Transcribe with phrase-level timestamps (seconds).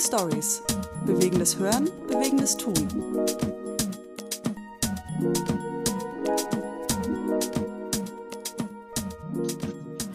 [0.00, 0.62] Stories.
[1.04, 2.74] Bewegendes Hören, bewegendes Tun.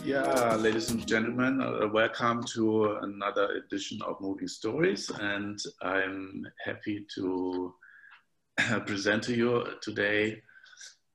[0.03, 7.05] Yeah, ladies and gentlemen, uh, welcome to another edition of Moving Stories, and I'm happy
[7.15, 7.73] to
[8.87, 10.41] present to you today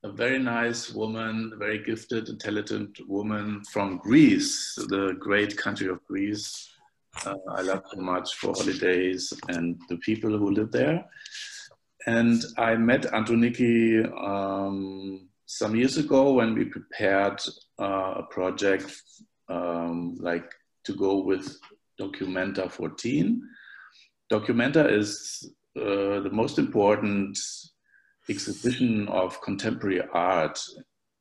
[0.05, 6.71] a very nice woman, very gifted talented woman from Greece, the great country of Greece.
[7.27, 11.05] Uh, I love so much for holidays and the people who live there.
[12.07, 17.41] And I met Androniki um, some years ago when we prepared
[17.79, 18.91] uh, a project
[19.49, 20.50] um, like
[20.85, 21.59] to go with
[22.00, 23.43] Documenta 14.
[24.33, 27.39] Documenta is uh, the most important
[28.31, 30.58] exhibition of contemporary art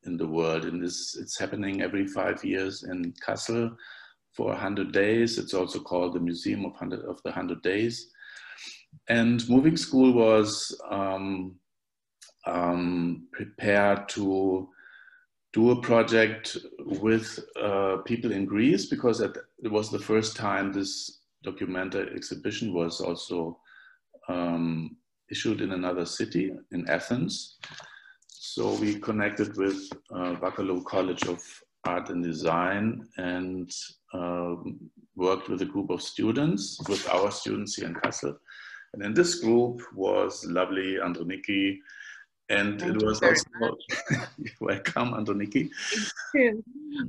[0.04, 0.64] in the world.
[0.64, 3.76] And this, it's happening every five years in Kassel
[4.32, 5.38] for 100 days.
[5.38, 8.10] It's also called the Museum of, 100, of the 100 Days.
[9.08, 11.56] And Moving School was um,
[12.46, 14.68] um, prepared to
[15.52, 21.18] do a project with uh, people in Greece because it was the first time this
[21.44, 23.58] Documenta exhibition was also
[24.28, 24.96] um,
[25.30, 27.56] issued in another city, in Athens.
[28.28, 30.36] So we connected with uh,
[30.84, 31.42] College of
[31.84, 33.70] Art and Design and
[34.12, 34.54] uh,
[35.16, 38.36] worked with a group of students, with our students here in Kassel.
[38.92, 41.78] And in this group was lovely Androniki,
[42.48, 43.76] and Thank it was also
[44.60, 45.70] welcome, Androniki.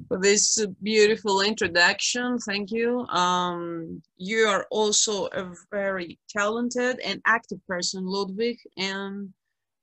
[0.07, 2.37] for this beautiful introduction.
[2.37, 3.07] Thank you.
[3.07, 9.33] Um, you are also a very talented and active person, Ludwig, and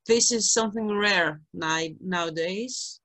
[0.07, 3.01] this is something rare nowadays.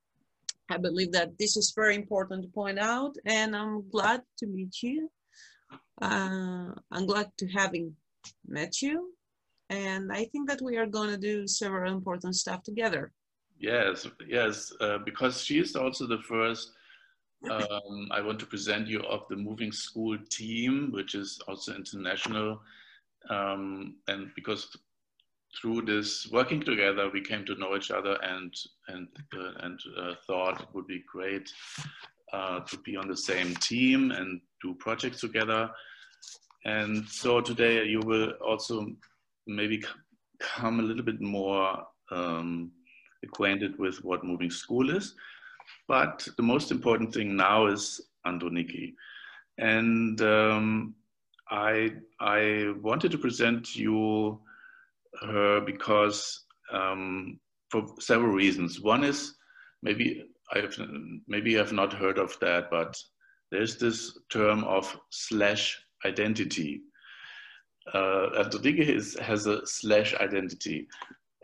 [0.71, 4.83] I believe that this is very important to point out, and I'm glad to meet
[4.83, 5.11] you.
[6.01, 7.95] Uh, I'm glad to having
[8.47, 9.15] met you
[9.71, 13.13] and I think that we are going to do several important stuff together.
[13.59, 16.73] Yes, yes, uh, because she is also the first.
[17.51, 22.61] Um, I want to present you of the Moving School team, which is also international,
[23.29, 24.75] um, and because
[25.61, 28.55] through this working together, we came to know each other and
[28.89, 31.51] and uh, and uh, thought it would be great
[32.33, 35.71] uh, to be on the same team and do projects together.
[36.65, 38.87] And so today you will also
[39.47, 39.83] maybe
[40.41, 42.73] come a little bit more um,
[43.23, 45.15] acquainted with what moving school is.
[45.89, 48.95] But the most important thing now is Androniki.
[49.59, 50.95] And um,
[51.51, 54.41] I, I wanted to present you
[55.23, 57.39] her because um,
[57.71, 58.81] for several reasons.
[58.81, 59.35] One is
[59.83, 60.77] maybe I have,
[61.27, 62.97] maybe you have not heard of that, but
[63.51, 66.83] there's this term of slash identity
[67.93, 70.89] uh, Rodriguez has a slash identity,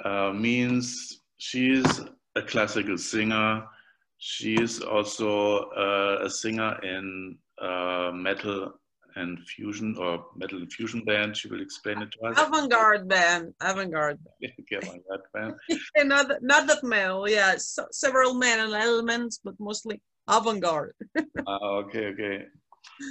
[0.05, 2.01] uh, means she is
[2.37, 3.65] a classical singer.
[4.19, 8.80] She is also uh, a singer in uh, metal
[9.17, 11.37] and fusion or metal and fusion band.
[11.37, 12.39] She will explain it to us.
[12.39, 14.19] Avant-garde band, avant-garde.
[14.43, 15.55] avant-garde band.
[16.09, 20.95] not, not that metal, yeah, so, several metal elements, but mostly avant-garde.
[21.17, 22.45] uh, okay, okay.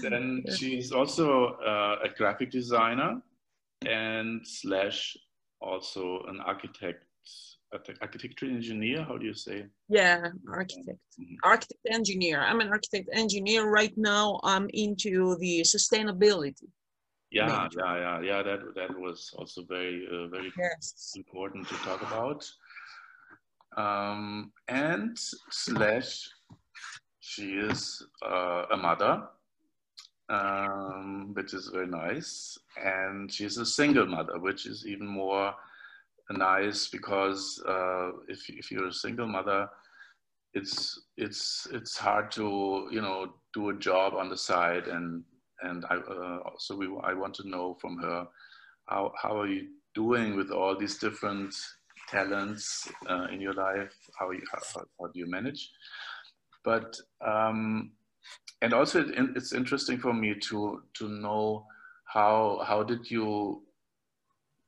[0.02, 3.22] Then she's also uh, a graphic designer
[3.86, 5.16] and slash
[5.62, 7.06] also an architect,
[8.02, 9.03] architecture engineer.
[9.03, 9.66] How do you say?
[9.88, 11.35] Yeah, architect, mm-hmm.
[11.44, 12.41] architect engineer.
[12.41, 14.40] I'm an architect engineer right now.
[14.44, 16.68] I'm into the sustainability.
[17.31, 18.44] Yeah, yeah, yeah, yeah.
[18.44, 21.13] That that was also very uh, very yes.
[21.16, 22.50] important to talk about.
[23.78, 25.16] Um, and
[25.51, 26.28] slash,
[27.19, 29.30] she is uh, a mother
[30.30, 32.57] um, which is very nice.
[32.81, 35.53] And she's a single mother, which is even more
[36.31, 39.67] nice because uh, if, if you're a single mother,
[40.53, 45.24] it's it's it's hard to you know do a job on the side and
[45.62, 48.27] and I uh, so we I want to know from her
[48.88, 51.54] how how are you doing with all these different
[52.09, 53.94] talents uh, in your life?
[54.19, 55.69] How you how, how do you manage?
[56.63, 57.92] But um,
[58.62, 61.65] and also it, it's interesting for me to to know
[62.06, 63.63] how how did you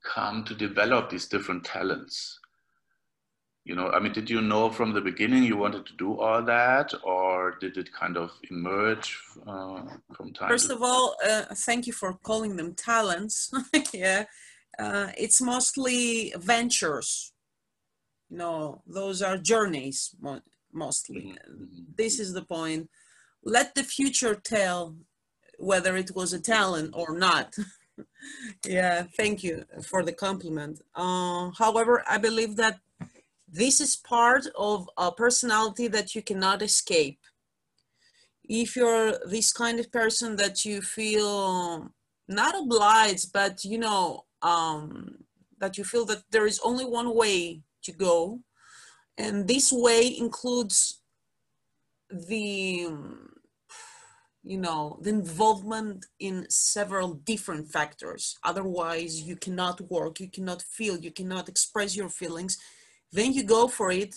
[0.03, 2.39] come to develop these different talents.
[3.63, 6.41] You know i mean did you know from the beginning you wanted to do all
[6.41, 9.83] that or did it kind of emerge uh,
[10.15, 13.51] from time first of all uh, thank you for calling them talents.
[13.93, 14.25] Yeah.
[14.79, 17.33] Uh, it's mostly ventures.
[18.29, 20.15] You no know, those are journeys
[20.73, 21.21] mostly.
[21.21, 21.83] Mm-hmm.
[21.97, 22.89] this is the point.
[23.43, 24.95] Let the future tell
[25.59, 27.55] whether it was a talent or not.
[28.65, 30.81] yeah, thank you for the compliment.
[30.95, 32.79] Uh, however, I believe that
[33.51, 37.19] this is part of a personality that you cannot escape.
[38.43, 41.91] If you're this kind of person that you feel
[42.27, 45.25] not obliged, but you know, um,
[45.59, 48.39] that you feel that there is only one way to go,
[49.17, 51.01] and this way includes
[52.09, 52.87] the
[54.43, 58.37] you know the involvement in several different factors.
[58.43, 62.57] Otherwise you cannot work you cannot feel you cannot express your feelings.
[63.11, 64.15] Then you go for it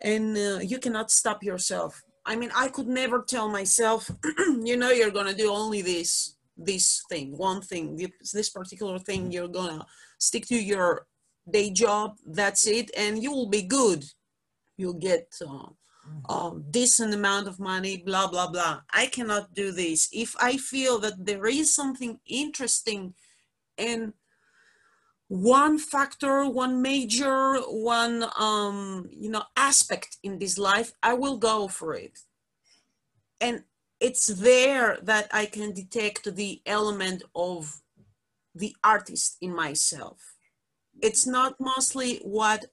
[0.00, 2.02] and uh, you cannot stop yourself.
[2.26, 4.10] I mean i could never tell myself
[4.70, 7.84] you know you're gonna do only this this thing one thing
[8.32, 9.84] this particular thing you're gonna
[10.18, 11.06] stick to your
[11.50, 14.04] day job that's it and you will be good.
[14.76, 15.68] You'll get uh,
[16.28, 18.80] um, decent amount of money, blah, blah, blah.
[18.92, 20.08] I cannot do this.
[20.12, 23.14] If I feel that there is something interesting
[23.76, 24.14] in
[25.28, 31.68] one factor, one major, one, um, you know, aspect in this life, I will go
[31.68, 32.18] for it.
[33.40, 33.64] And
[34.00, 37.80] it's there that I can detect the element of
[38.54, 40.18] the artist in myself.
[41.02, 42.66] It's not mostly what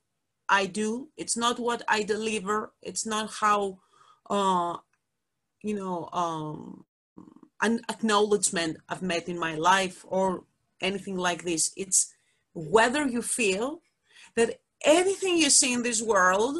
[0.51, 1.07] I do.
[1.15, 2.73] It's not what I deliver.
[2.81, 3.79] It's not how,
[4.29, 4.75] uh,
[5.63, 6.83] you know, um,
[7.61, 10.43] an acknowledgement I've met in my life or
[10.81, 11.71] anything like this.
[11.77, 12.13] It's
[12.53, 13.81] whether you feel
[14.35, 16.57] that anything you see in this world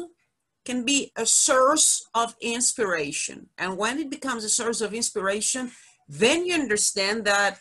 [0.64, 3.48] can be a source of inspiration.
[3.58, 5.70] And when it becomes a source of inspiration,
[6.08, 7.58] then you understand that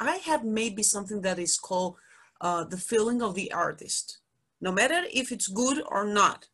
[0.00, 1.96] I have maybe something that is called
[2.40, 4.20] uh, the feeling of the artist
[4.66, 6.48] no matter if it's good or not.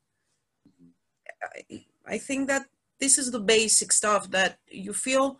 [2.07, 2.65] I, think that
[3.01, 5.39] this is the basic stuff that you feel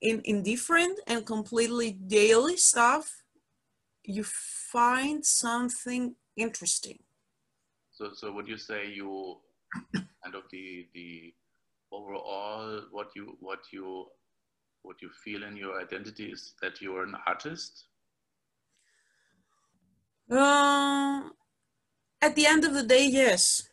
[0.00, 3.04] in indifferent and completely daily stuff,
[4.04, 6.14] you find something
[6.44, 6.98] interesting.
[7.92, 9.10] So, so would you say you
[10.22, 11.34] kind of the the
[11.92, 14.06] overall what you what you
[14.86, 17.72] what you feel in your identity is that you're an artist?
[20.30, 21.22] Uh,
[22.22, 23.68] at the end of the day, yes.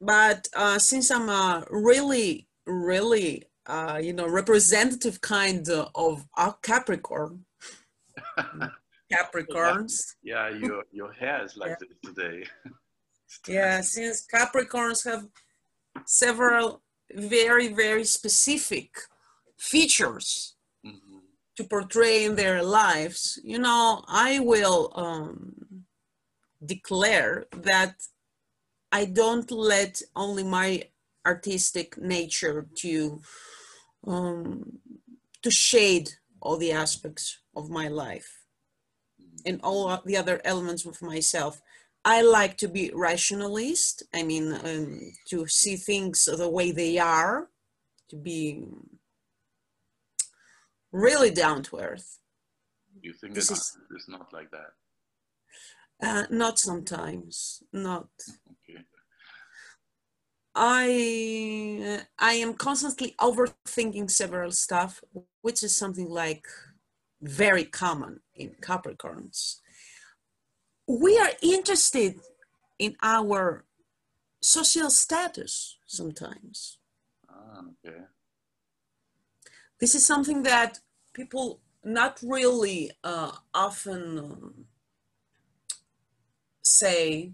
[0.00, 7.44] But uh, since I'm a really, really, uh, you know, representative kind of a Capricorn,
[9.12, 10.14] Capricorns.
[10.22, 11.76] Yeah, your your hair is like yeah.
[11.80, 12.44] this today.
[13.48, 15.26] yeah, since Capricorns have
[16.04, 16.82] several
[17.14, 18.90] very very specific
[19.56, 21.18] features mm-hmm.
[21.56, 25.65] to portray in their lives, you know, I will um,
[26.64, 27.94] declare that
[28.92, 30.84] I don't let only my
[31.26, 33.20] artistic nature to
[34.06, 34.78] um,
[35.42, 36.10] to shade
[36.40, 38.42] all the aspects of my life
[39.44, 41.60] and all the other elements of myself.
[42.04, 44.04] I like to be rationalist.
[44.14, 45.00] I mean, um,
[45.30, 47.48] to see things the way they are,
[48.10, 48.64] to be
[50.92, 52.18] really down to earth.
[53.02, 54.70] You think this is, it's not like that?
[56.02, 58.08] Uh, not sometimes, not.
[58.52, 58.82] Okay.
[60.54, 65.02] I I am constantly overthinking several stuff,
[65.40, 66.46] which is something like
[67.22, 69.60] very common in Capricorns.
[70.86, 72.20] We are interested
[72.78, 73.64] in our
[74.40, 76.78] social status sometimes.
[77.28, 78.00] Ah, okay.
[79.80, 80.80] This is something that
[81.14, 84.66] people not really uh, often
[86.66, 87.32] say,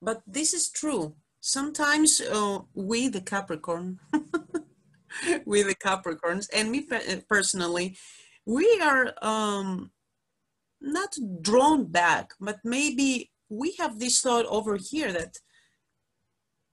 [0.00, 1.14] but this is true.
[1.40, 3.98] Sometimes uh, we, the Capricorn,
[5.44, 6.86] we, the Capricorns, and me
[7.28, 7.96] personally,
[8.46, 9.90] we are um,
[10.80, 15.36] not drawn back, but maybe we have this thought over here that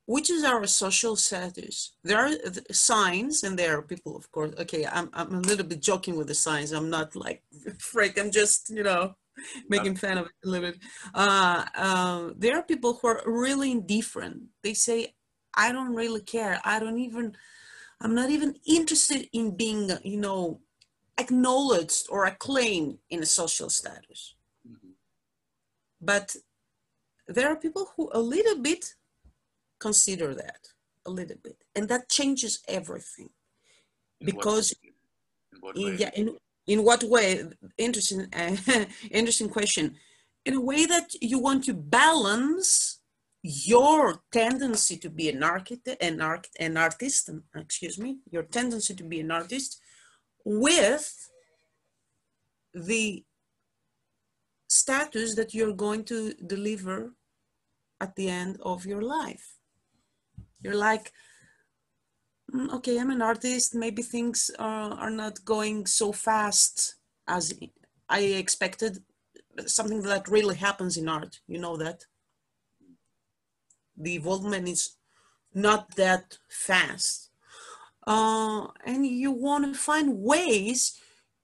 [0.06, 1.94] which is our social status.
[2.04, 2.32] There are
[2.72, 4.56] signs, and there are people, of course.
[4.58, 6.72] Okay, I'm, I'm a little bit joking with the signs.
[6.72, 7.44] I'm not like
[7.78, 8.18] freak.
[8.18, 9.14] I'm just, you know,
[9.70, 10.82] making fun of it a little bit.
[11.14, 14.44] Uh, uh, there are people who are really indifferent.
[14.64, 15.16] They say,
[15.56, 16.60] I don't really care.
[16.64, 17.36] I don't even,
[18.02, 20.62] I'm not even interested in being, you know,
[21.18, 24.36] acknowledged or acclaimed in a social status.
[24.68, 24.92] Mm-hmm.
[26.02, 26.36] But
[27.28, 28.96] there are people who a little bit
[29.80, 30.70] consider that,
[31.06, 31.58] a little bit.
[31.76, 33.30] And that changes everything.
[34.22, 34.74] In because,
[35.76, 36.38] in yeah, in,
[36.70, 37.44] in what way?
[37.78, 38.56] Interesting, uh,
[39.12, 39.96] interesting question.
[40.46, 43.00] In a way that you want to balance
[43.42, 49.04] your tendency to be an architect, an art, an artist, excuse me, your tendency to
[49.04, 49.82] be an artist
[50.46, 51.30] with
[52.74, 53.24] the
[54.68, 57.14] status that you're going to deliver
[58.00, 59.56] at the end of your life.
[60.62, 61.29] You're like, "Mm,
[62.74, 63.76] okay, I'm an artist.
[63.76, 66.96] Maybe things are, are not going so fast
[67.28, 67.54] as
[68.08, 69.00] I expected.
[69.66, 72.06] Something that really happens in art, you know that.
[73.98, 74.96] The evolvement is
[75.54, 77.30] not that fast.
[78.08, 80.98] Uh, and you want to find ways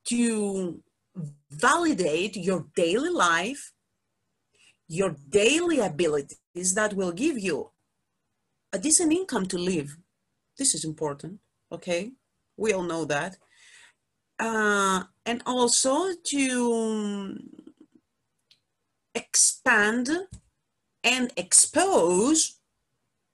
[0.06, 0.82] to
[1.52, 3.74] validate your daily life,
[4.88, 7.72] your daily abilities that will give you
[8.72, 9.98] a decent income to live.
[10.58, 11.40] This is important,
[11.72, 12.12] okay?
[12.58, 13.38] We all know that.
[14.40, 17.38] Uh, and also to
[19.14, 20.10] expand
[21.04, 22.60] and expose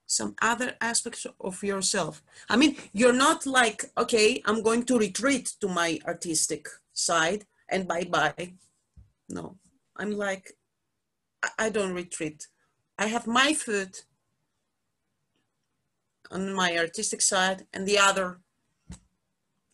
[0.06, 2.22] some other aspects of yourself.
[2.48, 7.88] I mean, you're not like, okay, I'm going to retreat to my artistic side and
[7.88, 8.52] bye bye.
[9.28, 9.56] No,
[9.96, 10.52] I'm like,
[11.58, 12.46] I- don't retreat.
[12.98, 14.04] I have my foot
[16.32, 18.40] on my artistic side and the other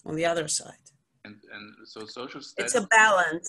[0.04, 0.84] on the other side.
[1.24, 3.48] And and so social status It's a balance.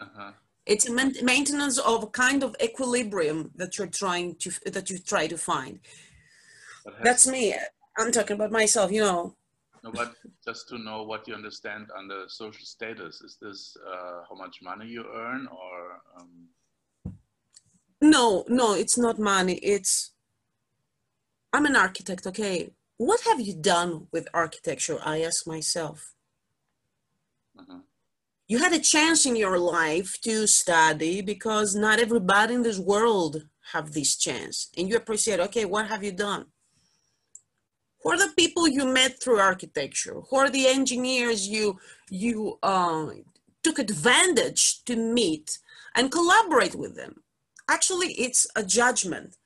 [0.00, 0.32] uh-huh.
[0.66, 4.98] It's a main- maintenance of a kind of equilibrium that you're trying to that you
[4.98, 5.80] try to find.
[7.02, 7.54] That's me.
[7.98, 9.36] I'm talking about myself, you know.
[9.82, 10.14] No, but
[10.48, 14.86] just to know what you understand under social status, is this uh, how much money
[14.86, 15.76] you earn or?
[16.16, 16.48] Um,
[18.02, 19.56] No, no, it's not money.
[19.74, 20.12] It's
[21.52, 22.70] I'm an architect, okay.
[22.96, 24.98] What have you done with architecture?
[25.04, 26.14] I ask myself.
[27.58, 27.78] uh-huh.
[28.46, 33.44] You had a chance in your life to study because not everybody in this world
[33.72, 34.70] have this chance.
[34.76, 36.46] And you appreciate, okay, what have you done?
[38.02, 40.20] Who are the people you met through architecture?
[40.28, 41.78] Who are the engineers you
[42.08, 43.10] you uh,
[43.62, 45.58] took advantage to meet
[45.94, 47.22] and collaborate with them?
[47.68, 49.36] Actually, it's a judgment.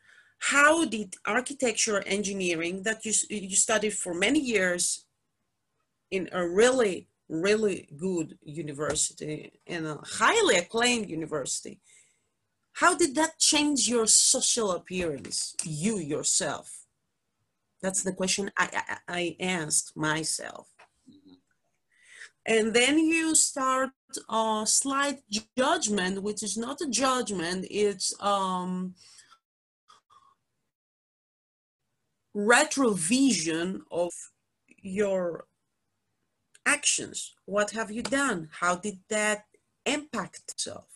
[0.50, 5.06] How did architecture engineering that you, you studied for many years
[6.10, 11.80] in a really, really good university, in a highly acclaimed university,
[12.74, 16.84] how did that change your social appearance, you yourself?
[17.80, 20.68] That's the question I, I, I asked myself.
[22.44, 23.90] And then you start
[24.28, 25.20] a slight
[25.56, 28.94] judgment, which is not a judgment, it's um,
[32.34, 34.12] retrovision of
[34.82, 35.46] your
[36.66, 37.34] actions.
[37.44, 38.48] What have you done?
[38.60, 39.44] How did that
[39.86, 40.88] impact itself?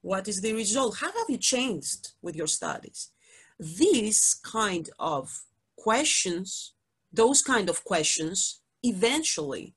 [0.00, 0.96] What is the result?
[0.98, 3.10] How have you changed with your studies?
[3.58, 5.44] These kind of
[5.76, 6.74] questions,
[7.12, 9.74] those kind of questions, eventually,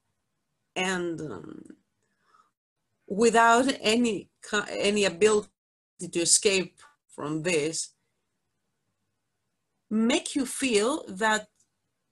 [0.76, 1.64] and um,
[3.08, 4.30] without any
[4.70, 5.50] any ability
[6.12, 7.95] to escape from this,
[9.89, 11.48] make you feel that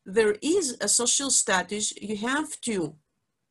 [0.06, 2.96] there is a social status you have to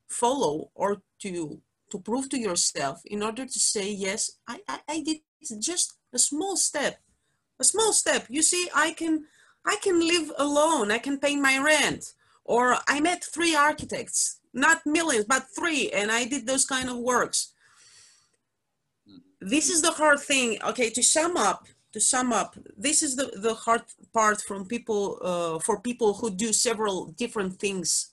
[0.09, 1.61] follow or to
[1.91, 5.19] to prove to yourself in order to say yes I, I i did
[5.61, 7.01] just a small step
[7.63, 8.27] a small step.
[8.29, 9.15] You see i can
[9.65, 10.91] i can live alone.
[10.91, 12.03] I can pay my rent.
[12.45, 12.65] Or
[12.95, 14.21] i met three architects
[14.53, 17.39] not millions but three and i did those kind of works.
[19.09, 19.49] Mm-hmm.
[19.55, 21.61] This is the hard thing okay to sum up
[21.93, 23.83] to sum up this is the the hard
[24.13, 28.13] part from people uh, for people who do several different things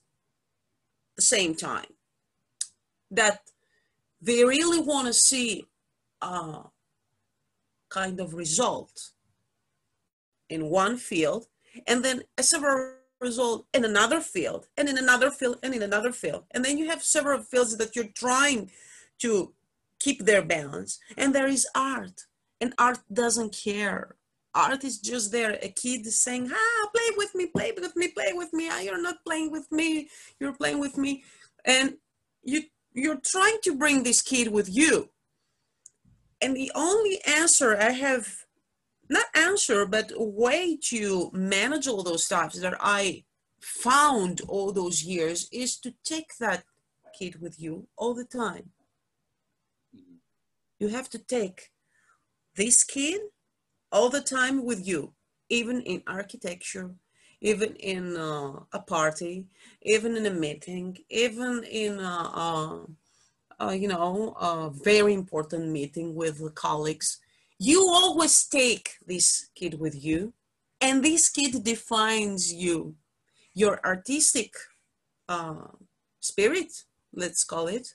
[1.12, 1.92] at the same time
[3.10, 3.40] that
[4.20, 5.64] they really want to see
[6.20, 6.62] a
[7.88, 9.10] kind of result
[10.48, 11.46] in one field
[11.86, 16.12] and then a several result in another field and in another field and in another
[16.12, 16.44] field.
[16.52, 18.70] And then you have several fields that you're trying
[19.20, 19.52] to
[19.98, 22.24] keep their balance and there is art
[22.60, 24.16] and art doesn't care.
[24.54, 25.58] Art is just there.
[25.62, 28.68] A kid saying ah play with me play with me play with me.
[28.70, 30.08] Ah, you're not playing with me.
[30.38, 31.24] You're playing with me.
[31.64, 31.96] And
[32.42, 32.62] you
[32.92, 35.10] you're trying to bring this kid with you.
[36.42, 38.26] And the only answer i have
[39.08, 43.24] not answer but way to manage all those stuff that i
[43.60, 46.64] found all those years is to take that
[47.18, 48.70] kid with you all the time.
[50.78, 51.70] You have to take
[52.56, 53.20] this kid
[53.92, 55.12] all the time with you,
[55.48, 56.94] even in architecture,
[57.40, 59.46] even in uh, a party,
[59.82, 62.86] even in a meeting, even in a, a,
[63.60, 67.18] a, you know a very important meeting with the colleagues.
[67.58, 70.32] You always take this kid with you,
[70.80, 72.96] and this kid defines you,
[73.54, 74.54] your artistic
[75.28, 75.68] uh,
[76.20, 77.94] spirit, let's call it,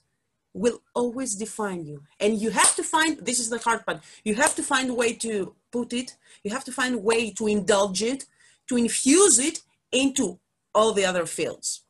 [0.56, 2.02] will always define you.
[2.20, 4.94] And you have to find, this is the hard part, you have to find a
[4.94, 8.26] way to put it, you have to find a way to indulge it,
[8.70, 9.60] to infuse it
[9.92, 10.40] into
[10.74, 11.84] all the other fields.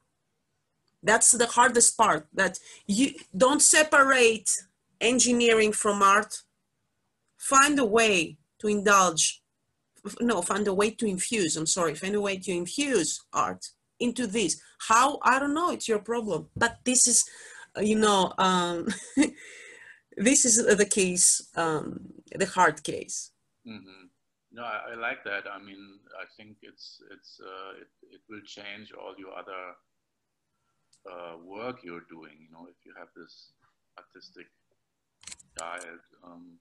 [1.03, 4.50] That's the hardest part, that you don't separate
[5.00, 6.41] engineering from art.
[7.38, 9.43] Find a way to indulge,
[10.19, 13.63] no, find a way to infuse, I'm sorry, find a way to infuse art
[14.00, 14.60] into this.
[14.88, 15.19] How?
[15.22, 16.48] I don't know, it's your problem.
[16.57, 17.24] But this is,
[17.82, 18.88] you know, um,
[20.17, 23.32] this is the case, um, the hard case.
[23.67, 24.08] Mm-hmm.
[24.51, 25.44] No, I, I, like that.
[25.51, 29.75] I mean, I think it's it's uh, it, it will change all your other
[31.12, 32.38] uh, work you're doing.
[32.39, 33.51] You know, if you have this
[33.98, 34.48] artistic
[35.58, 36.03] diet.
[36.24, 36.60] Um,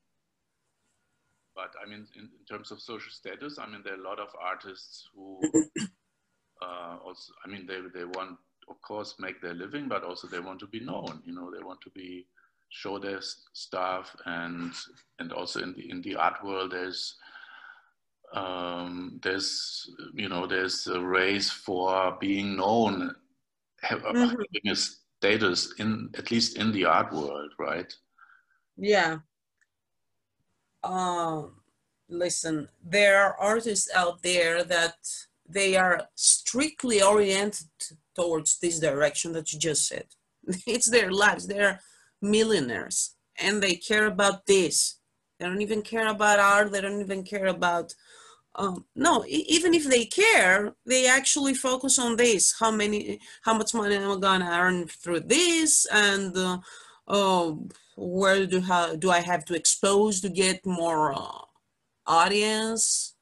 [1.55, 4.19] but I mean, in, in, terms of social status, I mean, there are a lot
[4.19, 5.41] of artists who
[6.63, 10.41] uh, also, I mean, they, they want, of course, make their living, but also they
[10.41, 11.23] want to be known.
[11.25, 12.27] You know, they want to be
[12.69, 13.21] show their
[13.53, 14.73] stuff, and
[15.19, 17.17] and also in the in the art world, there's
[18.33, 23.15] um, there's you know there's a race for being known,
[23.85, 24.13] mm-hmm.
[24.13, 27.93] having a status in at least in the art world, right?
[28.77, 29.19] Yeah.
[30.83, 31.63] Um,
[32.09, 34.97] listen, there are artists out there that
[35.49, 37.67] they are strictly oriented
[38.15, 40.07] towards this direction that you just said.
[40.67, 41.47] It's their lives.
[41.47, 41.81] They're
[42.21, 44.99] millionaires and they care about this.
[45.39, 46.73] They don't even care about art.
[46.73, 47.95] They don't even care about,
[48.55, 52.55] um, no, even if they care, they actually focus on this.
[52.59, 55.87] How many, how much money am I gonna earn through this?
[55.93, 56.59] And uh,
[57.09, 58.61] oh, where do,
[58.99, 61.43] do I have to expose to get more uh,
[62.07, 63.14] audience?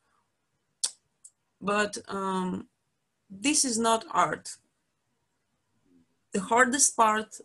[1.62, 2.66] But um,
[3.30, 4.56] this is not art.
[6.32, 7.36] The hardest part,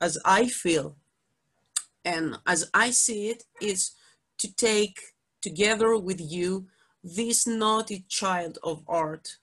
[0.00, 0.96] as I feel,
[2.04, 3.92] and as I see it, is
[4.38, 4.98] to take
[5.40, 6.66] together with you
[7.04, 9.36] this naughty child of art,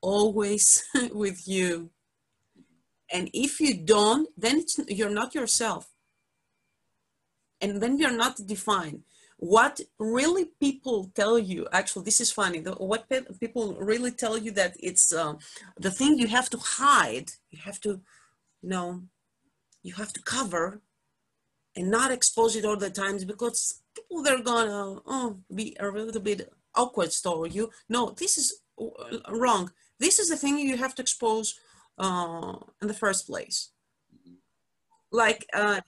[0.00, 0.82] always
[1.12, 1.90] with you.
[3.12, 5.88] And if you don't, then you're not yourself.
[7.60, 9.02] And then you're not defined
[9.38, 14.38] what really people tell you actually this is funny the, what pe people really tell
[14.38, 15.34] you that it's uh,
[15.76, 18.00] the thing you have to hide you have to
[18.62, 19.02] you know
[19.82, 20.80] you have to cover
[21.76, 26.20] and not expose it all the times because people they're gonna oh, be a little
[26.20, 27.70] bit awkward toward you.
[27.88, 29.70] No this is uh, wrong.
[29.98, 31.58] This is the thing you have to expose
[31.98, 33.70] uh, in the first place.
[35.12, 35.80] Like uh,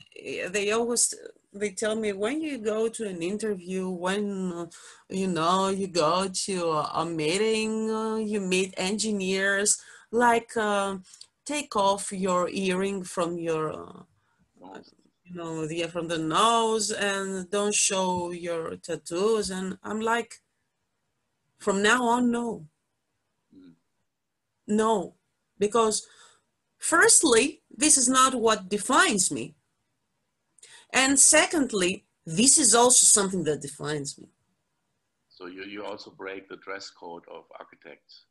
[0.51, 1.15] they always
[1.59, 4.69] they tell me when you go to an interview, when
[5.09, 10.97] you know you go to a, meeting, uh, you meet engineers, like uh,
[11.45, 14.81] take off your earring from your, uh,
[15.25, 19.51] you know, the from the nose, and don't show your tattoos.
[19.51, 20.37] And I'm like,
[21.59, 22.67] from now on, no,
[23.53, 23.73] hmm.
[24.67, 25.15] no,
[25.59, 26.07] because
[26.79, 29.55] firstly, this is not what defines me
[30.93, 34.29] and secondly, this is also something that defines me.
[35.29, 38.25] So you, you also break the dress code of architects?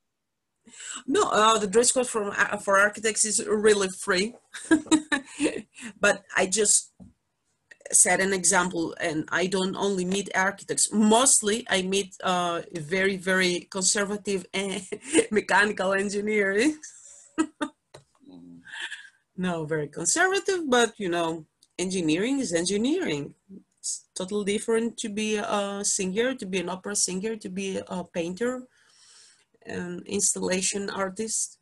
[1.07, 4.35] No, uh, the dress code for, uh, for architects is really free.
[6.01, 6.91] but I just
[7.91, 10.91] set an example and I don't only meet architects.
[10.91, 14.45] Mostly I meet uh, very, very conservative
[15.31, 16.73] mechanical engineers.
[17.39, 18.59] mm.
[19.37, 21.45] No, very conservative, but you know,
[21.77, 23.33] engineering is engineering.
[23.79, 28.03] It's totally different to be a singer, to be an opera singer, to be a
[28.03, 28.63] painter,
[29.65, 31.59] an installation artist.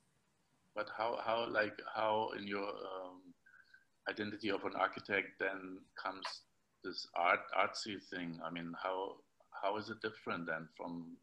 [0.76, 3.22] But how, how like, how in your um,
[4.10, 6.26] identity of an architect then comes
[6.84, 8.40] this art, artsy thing?
[8.44, 9.18] I mean, how,
[9.62, 11.18] how is it different then from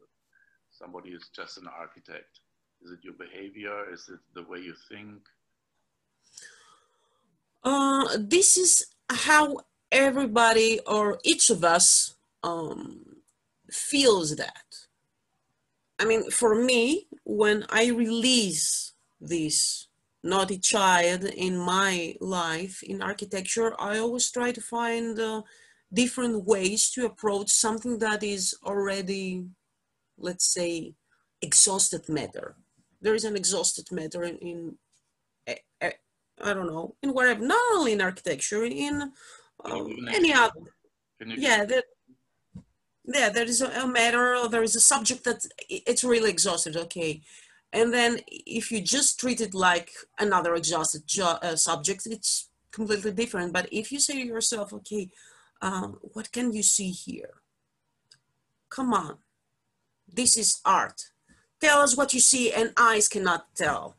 [0.70, 2.40] somebody who's just an architect?
[2.82, 3.92] Is it your behavior?
[3.92, 5.20] Is it the way you think?
[7.64, 9.56] Uh, this is how
[9.90, 13.04] everybody or each of us um,
[13.70, 14.64] feels that.
[15.98, 19.86] I mean, for me, when I release this
[20.24, 25.42] naughty child in my life in architecture, I always try to find uh,
[25.92, 29.44] different ways to approach something that is already,
[30.18, 30.94] let's say,
[31.40, 32.56] exhausted matter.
[33.00, 34.76] There is an exhausted matter in, in
[36.42, 39.12] I don't know, in wherever, not only in architecture, in
[39.64, 40.60] um, any other.
[41.24, 41.84] Yeah, there,
[43.04, 47.22] yeah, there is a matter, or there is a subject that it's really exhausted, okay.
[47.72, 53.52] And then if you just treat it like another exhausted uh, subject, it's completely different.
[53.52, 55.10] But if you say to yourself, okay,
[55.60, 57.34] um, what can you see here?
[58.68, 59.18] Come on,
[60.12, 61.12] this is art.
[61.60, 63.96] Tell us what you see and eyes cannot tell.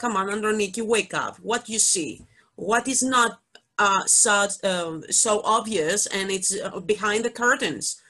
[0.00, 1.36] Come on, Androniki, wake up.
[1.38, 2.24] What you see?
[2.56, 3.40] What is not
[3.78, 8.00] uh, so, um, so obvious and it's uh, behind the curtains?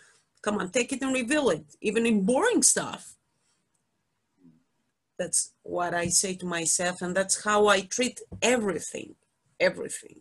[0.42, 3.14] Come on, take it and reveal it, even in boring stuff.
[5.18, 9.14] That's what I say to myself, and that's how I treat everything,
[9.60, 10.20] everything.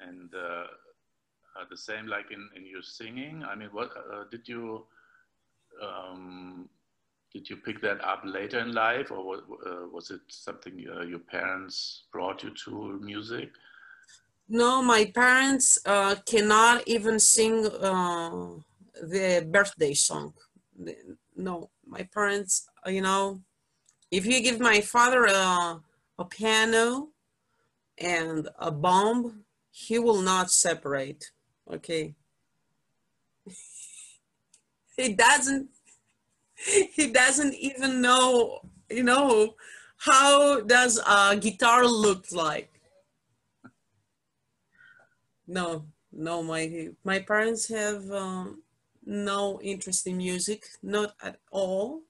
[0.00, 0.66] And uh,
[1.70, 3.44] the same like in, in your singing.
[3.44, 4.86] I mean, what uh, did you
[5.82, 6.68] um,
[7.32, 11.02] did you pick that up later in life, or was, uh, was it something uh,
[11.02, 13.50] your parents brought you to music?
[14.48, 18.56] No, my parents uh, cannot even sing uh,
[19.00, 20.34] the birthday song.
[21.36, 23.40] No, my parents, uh, you know,
[24.10, 25.80] if you give my father a,
[26.18, 27.10] a piano
[27.98, 31.30] and a bomb, he will not separate.
[31.72, 32.16] Okay.
[34.96, 35.68] he doesn't
[36.94, 39.54] he doesn't even know, you know,
[39.96, 42.80] how does a guitar look like?
[45.46, 48.62] No, no, my my parents have um,
[49.04, 52.02] no interest in music, not at all.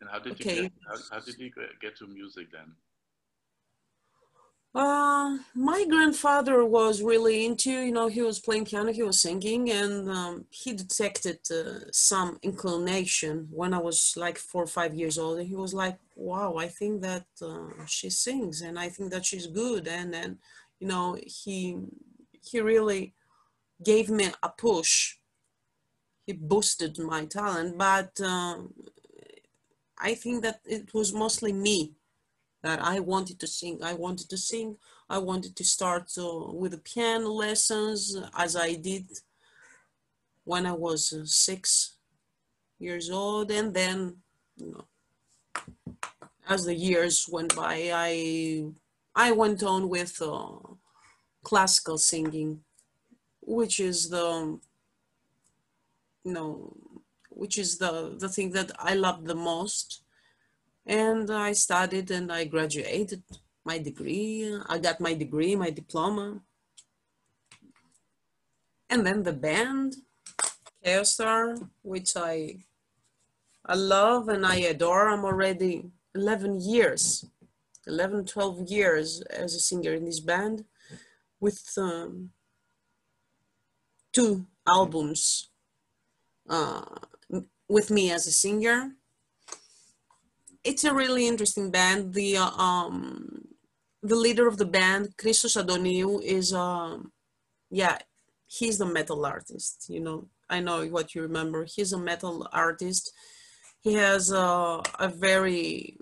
[0.00, 0.56] And how did okay.
[0.56, 2.72] you get, how, how did you get to music then?
[4.72, 9.68] Uh, my grandfather was really into, you know, he was playing piano, he was singing,
[9.68, 15.18] and um, he detected uh, some inclination when I was like four or five years
[15.18, 15.38] old.
[15.40, 19.26] And he was like, wow, I think that uh, she sings and I think that
[19.26, 19.88] she's good.
[19.88, 20.38] And then,
[20.78, 21.78] you know, he,
[22.40, 23.14] he really
[23.82, 25.16] gave me a push.
[26.26, 28.72] He boosted my talent, but um,
[29.98, 31.94] I think that it was mostly me
[32.62, 33.80] that I wanted to sing.
[33.82, 34.76] I wanted to sing.
[35.08, 39.06] I wanted to start uh, with the piano lessons as I did
[40.44, 41.96] when I was uh, six
[42.78, 43.50] years old.
[43.50, 44.16] And then,
[44.56, 44.84] you know,
[46.48, 48.66] as the years went by, I,
[49.14, 50.58] I went on with uh,
[51.42, 52.60] classical singing,
[53.40, 54.58] which is the,
[56.24, 56.76] you know,
[57.30, 60.02] which is the, the thing that I love the most
[60.90, 63.22] and I studied and I graduated
[63.64, 64.58] my degree.
[64.68, 66.40] I got my degree, my diploma.
[68.90, 69.94] And then the band,
[70.84, 72.64] Chaostar, which I,
[73.64, 75.08] I love and I adore.
[75.08, 75.84] I'm already
[76.16, 77.24] 11 years,
[77.86, 80.64] 11, 12 years as a singer in this band
[81.38, 82.30] with um,
[84.12, 85.50] two albums
[86.48, 86.82] uh,
[87.68, 88.96] with me as a singer
[90.64, 92.14] it's a really interesting band.
[92.14, 93.48] The uh, um,
[94.02, 97.12] the leader of the band, Christos Antoniou, is um,
[97.70, 97.98] yeah,
[98.46, 99.86] he's the metal artist.
[99.88, 101.64] You know, I know what you remember.
[101.64, 103.12] He's a metal artist.
[103.80, 105.96] He has a, a very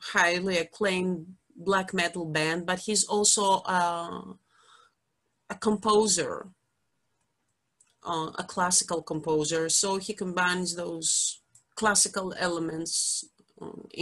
[0.00, 4.22] highly acclaimed black metal band, but he's also uh,
[5.50, 6.48] a composer,
[8.04, 9.68] uh, a classical composer.
[9.68, 11.40] So he combines those
[11.74, 13.24] classical elements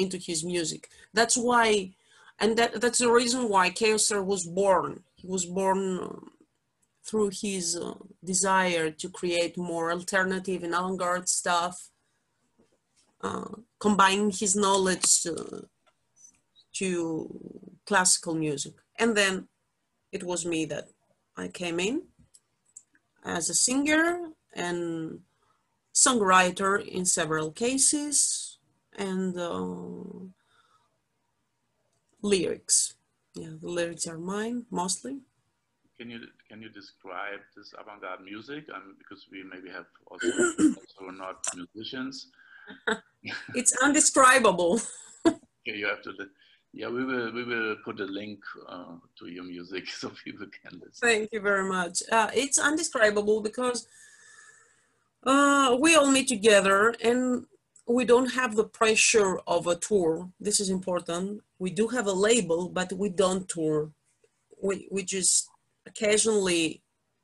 [0.03, 0.89] into his music.
[1.13, 1.95] That's why,
[2.39, 4.91] and that, that's the reason why Chaostar was born.
[5.15, 6.31] He was born um,
[7.07, 7.95] through his uh,
[8.25, 11.91] desire to create more alternative and avant-garde stuff,
[13.23, 15.61] uh, combining his knowledge uh,
[16.79, 16.91] to
[17.87, 18.75] classical music.
[18.99, 19.49] And then
[20.13, 20.87] it was me that
[21.37, 22.03] I came in
[23.25, 25.21] as a singer and
[25.95, 28.40] songwriter in several cases,
[28.99, 30.27] and uh,
[32.23, 32.95] lyrics.
[33.35, 35.19] Yeah, the lyrics are mine mostly.
[35.99, 38.65] Can you can you describe this avant-garde music?
[38.75, 42.29] Um, because we maybe have also, also not musicians.
[43.55, 44.81] it's undescribable.
[45.27, 46.13] okay, you have to.
[46.73, 50.81] Yeah, we will we will put a link uh, to your music so people can
[50.81, 51.01] listen.
[51.03, 52.03] Thank you very much.
[52.11, 53.87] Uh, it's undescribable because
[55.25, 57.47] uh, we all meet together and
[57.95, 60.31] we don't have the pressure of a tour.
[60.39, 61.43] This is important.
[61.59, 63.91] We do have a label, but we don't tour.
[64.63, 65.49] We, we just
[65.87, 66.83] occasionally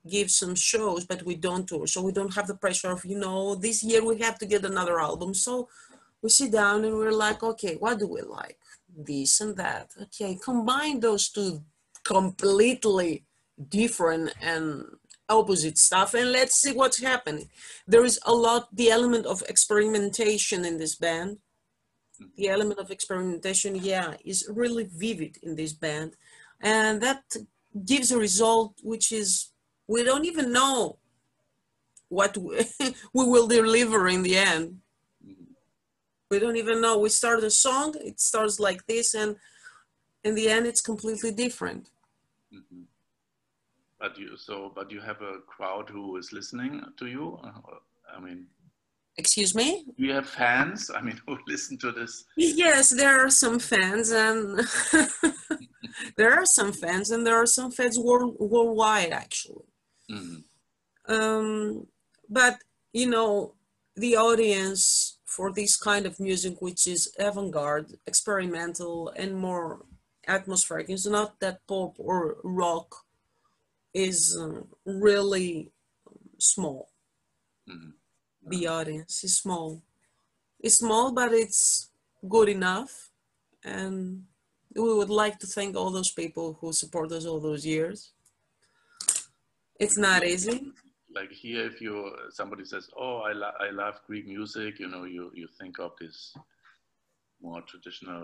[0.08, 1.86] give some shows, but we don't tour.
[1.86, 4.64] So we don't have the pressure of, you know, this year we have to get
[4.64, 5.34] another album.
[5.34, 5.68] So
[6.22, 8.58] we sit down and we're like, okay, what do we like?
[8.96, 9.90] This and that.
[10.02, 11.62] Okay, combine those two
[12.04, 13.24] completely
[13.68, 14.84] different and
[15.28, 17.48] opposite stuff and let's see what's happening.
[17.86, 21.38] There is a lot, the element of experimentation in this band.
[22.36, 26.12] the element of experimentation, yeah, is really vivid in this band.
[26.60, 27.22] And that
[27.84, 29.52] gives a result which is,
[29.86, 30.98] we don't even know
[32.08, 32.64] what we,
[33.12, 34.80] we will deliver in the end.
[36.30, 36.98] We don't even know.
[36.98, 39.36] We start a song, it starts like this, and
[40.24, 41.90] in the end, it's completely different.
[42.52, 42.82] Mm-hmm.
[43.98, 47.38] But you so, but you have a crowd who is listening to you.
[48.14, 48.46] I mean,
[49.16, 49.84] excuse me.
[49.96, 50.90] Do you have fans?
[50.94, 52.24] I mean, who listen to this?
[52.36, 54.60] Yes, there are some fans, and
[56.16, 59.64] there are some fans, and there are some fans world, worldwide, actually.
[60.10, 61.12] Mm-hmm.
[61.12, 61.86] Um,
[62.28, 62.58] but
[62.92, 63.54] you know,
[63.96, 69.84] the audience for this kind of music, which is avant-garde, experimental, and more
[70.26, 73.05] atmospheric, is not that pop or rock
[73.96, 75.72] is uh, really
[76.38, 76.90] small.
[77.68, 78.50] Mm-hmm.
[78.50, 79.82] The audience is small.
[80.60, 81.90] It's small, but it's
[82.28, 83.10] good enough.
[83.64, 84.24] And
[84.74, 88.12] we would like to thank all those people who support us all those years.
[89.80, 90.72] It's not easy.
[91.14, 95.04] Like here, if you somebody says, "Oh, I, lo- I love Greek music," you know,
[95.04, 96.34] you you think of this
[97.40, 98.22] more traditional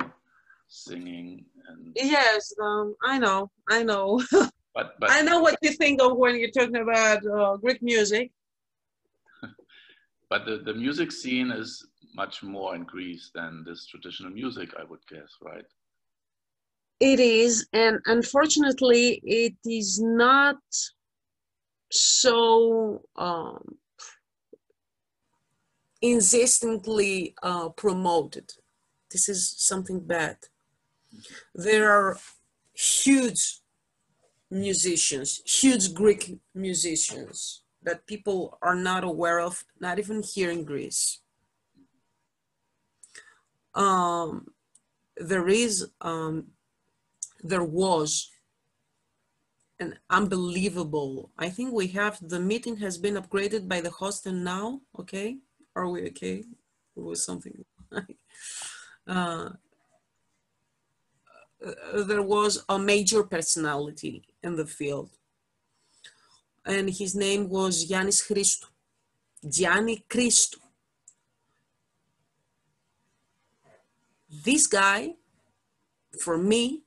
[0.68, 1.92] singing and.
[1.96, 4.22] Yes, um, I know, I know.
[4.74, 8.30] But, but I know what you think of when you're talking about uh, Greek music.
[10.30, 14.84] but the, the music scene is much more in Greece than this traditional music, I
[14.84, 15.64] would guess, right?
[17.00, 20.58] It is, and unfortunately, it is not
[21.90, 23.76] so um,
[26.00, 28.52] insistently uh, promoted.
[29.10, 30.36] This is something bad.
[31.54, 32.18] There are
[32.72, 33.61] huge
[34.52, 41.20] musicians, huge Greek musicians that people are not aware of, not even here in Greece.
[43.74, 44.48] Um,
[45.16, 46.48] there is, um,
[47.42, 48.30] there was
[49.80, 54.44] an unbelievable, I think we have, the meeting has been upgraded by the host and
[54.44, 55.38] now, okay?
[55.74, 56.44] Are we okay?
[56.94, 57.64] It was something
[59.06, 59.48] uh,
[61.64, 65.10] uh, there was a major personality in the field.
[66.64, 68.66] And his name was Yanis Christou.
[69.48, 70.58] Gianni Christou.
[74.44, 75.14] This guy,
[76.20, 76.82] for me,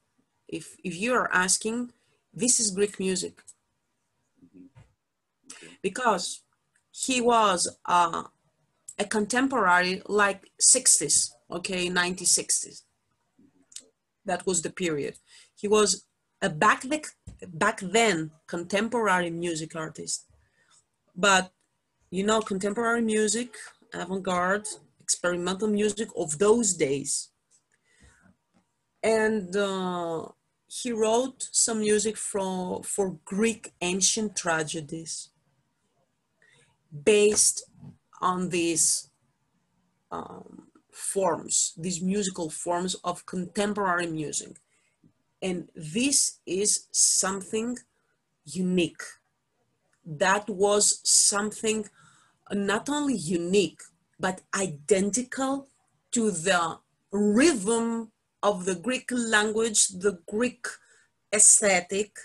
[0.47, 1.91] if, if you are asking,
[2.33, 3.41] this is Greek music.
[5.81, 6.41] Because
[6.91, 8.23] he was uh,
[8.97, 12.83] a contemporary like 60s, okay, 1960s
[14.25, 15.15] that was the period.
[15.55, 16.05] He was
[16.41, 17.01] a back, the,
[17.47, 20.25] back then contemporary music artist.
[21.15, 21.51] But,
[22.11, 23.55] you know, contemporary music,
[23.93, 24.67] avant-garde,
[24.99, 27.29] experimental music of those days.
[29.01, 30.27] And uh,
[30.67, 35.29] he wrote some music for, for Greek ancient tragedies
[37.03, 37.69] based
[38.21, 39.09] on these
[40.11, 40.64] um,
[40.95, 44.57] forms, these musical forms of contemporary music.
[45.41, 47.77] And this is something
[48.45, 49.03] unique.
[50.05, 51.85] That was something
[52.51, 53.81] not only unique,
[54.19, 55.67] but identical
[56.11, 56.79] to the
[57.11, 60.65] rhythm of the Greek language, the Greek
[61.33, 62.17] aesthetic,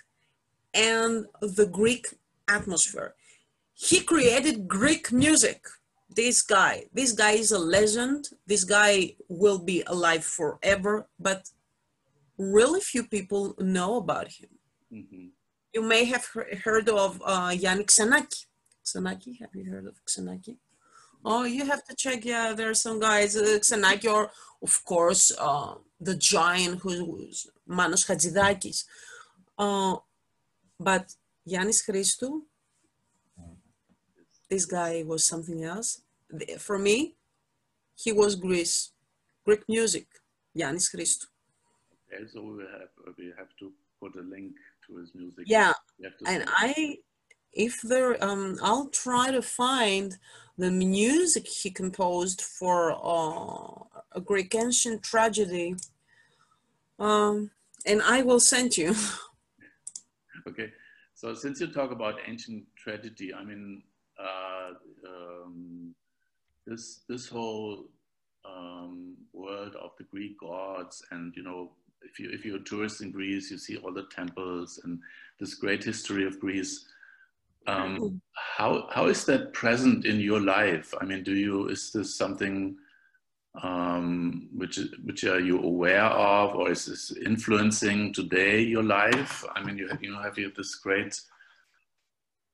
[0.72, 2.06] and the Greek
[2.48, 3.14] atmosphere.
[3.74, 5.66] He created Greek music
[6.14, 8.28] this guy, this guy is a legend.
[8.46, 11.48] This guy will be alive forever, but
[12.36, 14.48] really few people know about him.
[14.92, 15.26] Mm-hmm.
[15.72, 16.26] You may have
[16.64, 18.46] heard of uh, Iannis Xenakis.
[18.84, 20.56] Xenakis, have you heard of Xenakis?
[21.24, 22.24] Oh, you have to check.
[22.24, 24.30] Yeah, there are some guys, uh, Xenakis, or
[24.62, 28.84] of course, uh, the giant who's Manos Hadzidakis.
[29.56, 29.96] Uh,
[30.78, 31.14] but
[31.46, 32.40] Yanis Christou,
[34.50, 36.02] this guy was something else.
[36.58, 37.14] For me,
[37.94, 38.90] he was Greece,
[39.44, 40.06] Greek music,
[40.56, 41.26] Yanis Christou.
[42.12, 44.52] Okay, so we have we have to put a link
[44.86, 45.44] to his music.
[45.46, 45.72] Yeah,
[46.26, 46.98] and I,
[47.52, 50.16] if there, um, I'll try to find
[50.58, 55.76] the music he composed for uh, a Greek ancient tragedy,
[56.98, 57.50] um,
[57.86, 58.94] and I will send you.
[60.48, 60.72] okay,
[61.14, 63.82] so since you talk about ancient tragedy, I mean,
[64.20, 64.70] uh,
[65.08, 65.94] um,
[66.66, 67.84] this this whole
[68.44, 73.00] um, world of the Greek gods, and you know, if you if you're a tourist
[73.00, 75.00] in Greece, you see all the temples and
[75.38, 76.86] this great history of Greece.
[77.66, 78.16] Um, mm-hmm.
[78.32, 80.94] how how is that present in your life?
[81.00, 82.76] I mean, do you is this something
[83.62, 89.44] um, which which are you aware of, or is this influencing today your life?
[89.54, 91.20] I mean, you have, you know have you this great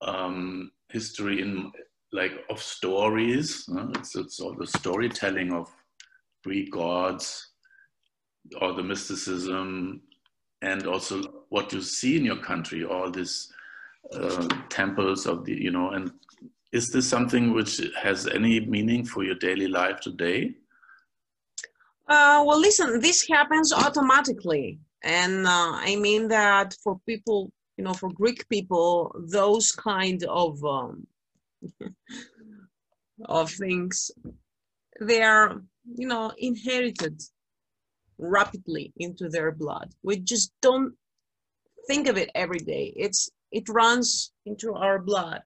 [0.02, 1.72] um, history in
[2.12, 3.68] like of stories.
[3.72, 3.88] Huh?
[3.96, 5.74] It's it's all the storytelling of
[6.44, 7.50] Greek gods,
[8.60, 10.02] or the mysticism,
[10.62, 13.52] and also what you see in your country, all these
[14.14, 15.90] uh, temples of the you know.
[15.90, 16.12] And
[16.72, 20.54] is this something which has any meaning for your daily life today?
[22.08, 24.78] Uh, well, listen, this happens automatically.
[25.02, 30.62] And uh, I mean that for people, you know, for Greek people, those kind of
[30.64, 31.06] um,
[33.24, 34.10] of things,
[35.00, 35.62] they are,
[35.94, 37.20] you know, inherited
[38.18, 39.92] rapidly into their blood.
[40.02, 40.94] We just don't
[41.86, 42.92] think of it every day.
[42.96, 45.42] It's it runs into our blood.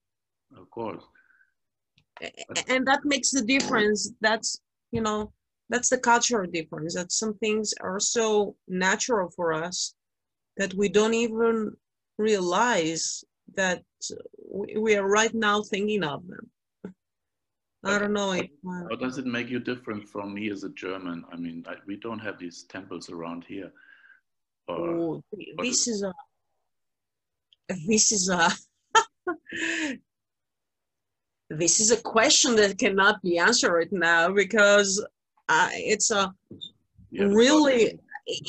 [0.57, 1.03] Of course.
[2.69, 4.13] And that makes the difference.
[4.21, 4.61] That's
[4.93, 5.33] you know
[5.69, 9.95] that's the cultural difference that some things are so natural for us
[10.57, 11.77] that we don't even
[12.21, 13.25] realize
[13.57, 13.83] that
[14.49, 16.51] we are right now thinking of them.
[17.83, 20.69] I don't know if, uh, how does it make you different from me as a
[20.71, 21.25] german?
[21.33, 23.73] I mean I, we don't have these temples around here.
[24.69, 25.25] Or, oh,
[25.59, 26.13] this is a
[27.87, 28.51] this is a
[31.51, 35.03] this is a question that cannot be answered right now because
[35.49, 36.33] uh, it's a
[37.11, 37.99] yeah, really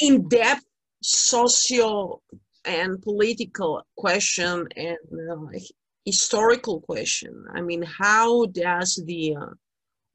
[0.02, 0.66] in-depth
[1.02, 2.22] social
[2.66, 4.98] and political question and
[5.32, 5.60] uh,
[6.06, 7.46] historical question.
[7.54, 9.54] I mean, how does the uh,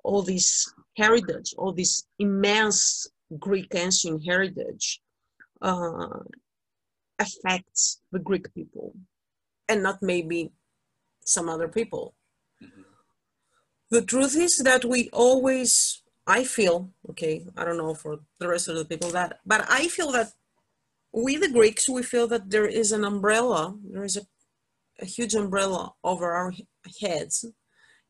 [0.04, 5.00] all this heritage, all this immense Greek ancient heritage,
[5.62, 6.20] uh,
[7.18, 8.94] affects the Greek people,
[9.68, 10.52] and not maybe
[11.24, 12.14] some other people?
[12.62, 12.82] Mm-hmm.
[13.90, 18.68] The truth is that we always I feel, okay, I don't know for the rest
[18.68, 20.32] of the people that, but I feel that
[21.16, 24.26] we, the Greeks, we feel that there is an umbrella, there is a,
[25.00, 26.52] a huge umbrella over our
[27.00, 27.46] heads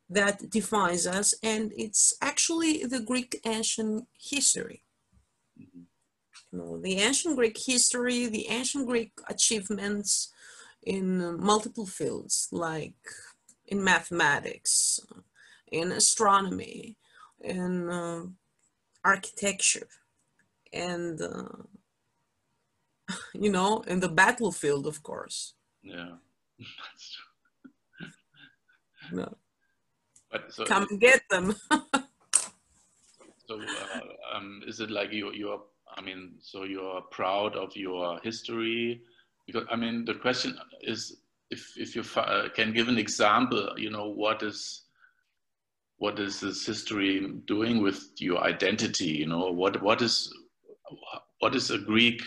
[0.09, 4.83] that defines us, and it's actually the Greek ancient history.
[5.55, 5.69] You
[6.51, 10.33] know, the ancient Greek history, the ancient Greek achievements
[10.83, 12.95] in multiple fields, like
[13.67, 14.99] in mathematics,
[15.71, 16.97] in astronomy,
[17.41, 18.23] in uh,
[19.05, 19.87] architecture
[20.73, 21.63] and uh,
[23.33, 25.53] you know in the battlefield of course.
[25.81, 26.15] Yeah.
[29.09, 29.37] No.
[30.29, 31.55] but so, come and get them.
[33.47, 35.61] So uh, um, is it like you you're
[35.95, 39.01] i mean so you're proud of your history?
[39.45, 41.17] Because i mean the question is
[41.49, 44.83] if if you uh, can give an example you know what is
[45.97, 49.51] what is this history doing with your identity you know?
[49.51, 50.31] What what is
[51.39, 52.21] what is a greek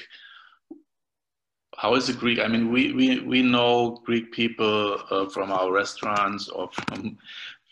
[1.77, 5.73] how is a greek i mean we we, we know greek people uh, from our
[5.73, 7.17] restaurants or from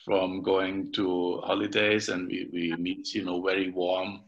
[0.04, 4.20] from going to holidays and we, we meet you know very warm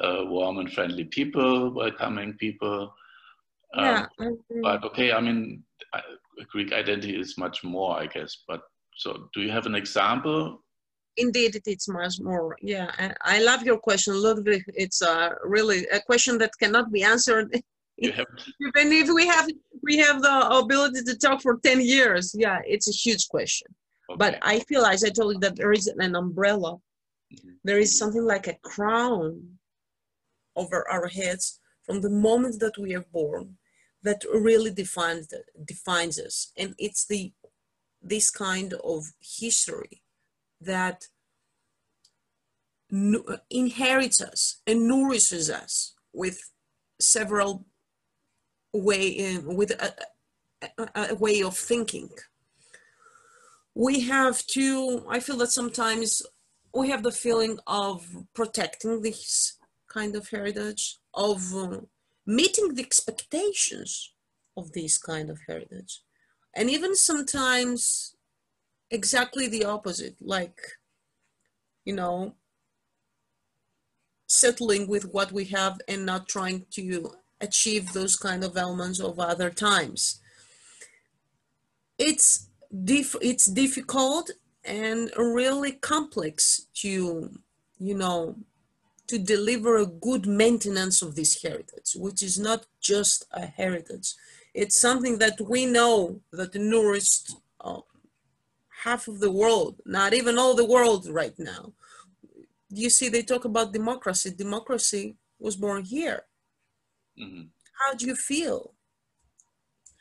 [0.00, 2.94] uh, warm and friendly people welcoming people.
[3.74, 4.30] Um, yeah,
[4.62, 5.62] but okay i mean
[6.50, 8.62] greek identity is much more i guess but
[8.96, 10.64] so do you have an example?
[11.18, 14.64] Indeed it's much more yeah i love your question ludwig.
[14.68, 17.52] It's uh, really a question that cannot be answered
[18.00, 19.48] even if we have
[19.82, 23.66] we have the ability to talk for 10 years yeah it's a huge question
[24.10, 24.16] okay.
[24.16, 27.50] but i feel as i told you that there is an umbrella mm-hmm.
[27.64, 29.42] there is something like a crown
[30.54, 33.56] over our heads from the moment that we are born
[34.02, 35.26] that really defines
[35.64, 37.32] defines us and it's the
[38.00, 39.04] this kind of
[39.40, 40.02] history
[40.60, 41.02] that
[43.50, 46.38] inherits us and nourishes us with
[47.00, 47.66] several
[48.72, 49.94] way with a,
[50.78, 52.10] a, a, way of thinking.
[53.74, 56.22] We have to i feel that sometimes
[56.74, 59.56] we have the feeling of protecting this
[59.88, 61.80] kind of heritage of uh,
[62.26, 64.12] meeting the expectations
[64.56, 66.02] of this kind of heritage.
[66.54, 68.14] And even sometimes
[68.90, 70.58] exactly the opposite like
[71.84, 72.34] you know
[74.26, 77.10] settling with what we have and not trying to
[77.40, 80.20] achieve those kind of elements of other times
[81.98, 82.48] it's
[82.84, 84.30] dif- it's difficult
[84.64, 87.30] and really complex to
[87.78, 88.36] you know
[89.06, 94.14] to deliver a good maintenance of this heritage which is not just a heritage
[94.54, 97.80] it's something that we know that nourished uh,
[98.82, 101.72] half of the world, not even all the world right now.
[102.70, 104.30] you see they talk about democracy.
[104.30, 106.24] Democracy was born here.
[107.18, 107.48] Mhm.
[107.72, 108.74] How do you feel?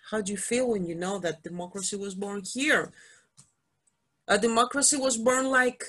[0.09, 2.91] How do you feel when you know that democracy was born here?
[4.27, 5.83] A democracy was born like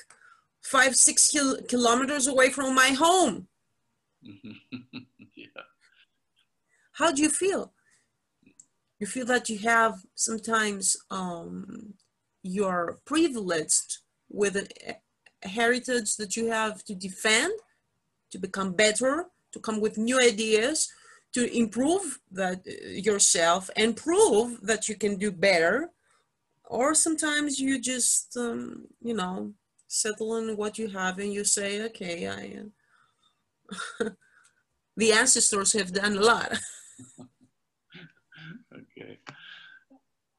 [0.63, 3.49] five, six kil- kilometers away from my home.
[4.23, 5.47] yeah.
[6.93, 7.73] How do you feel?
[8.99, 11.95] You feel that you have sometimes um,
[12.43, 13.99] you're privileged
[14.29, 14.67] with an,
[15.45, 17.53] a heritage that you have to defend,
[18.31, 20.93] to become better, to come with new ideas,
[21.35, 25.91] to improve that uh, yourself and prove that you can do better.
[26.65, 29.53] Or sometimes you just, um, you know,
[29.87, 34.05] settle in what you have and you say, okay, I.
[34.05, 34.11] Uh,
[34.97, 36.53] the ancestors have done a lot.
[38.73, 39.19] Okay.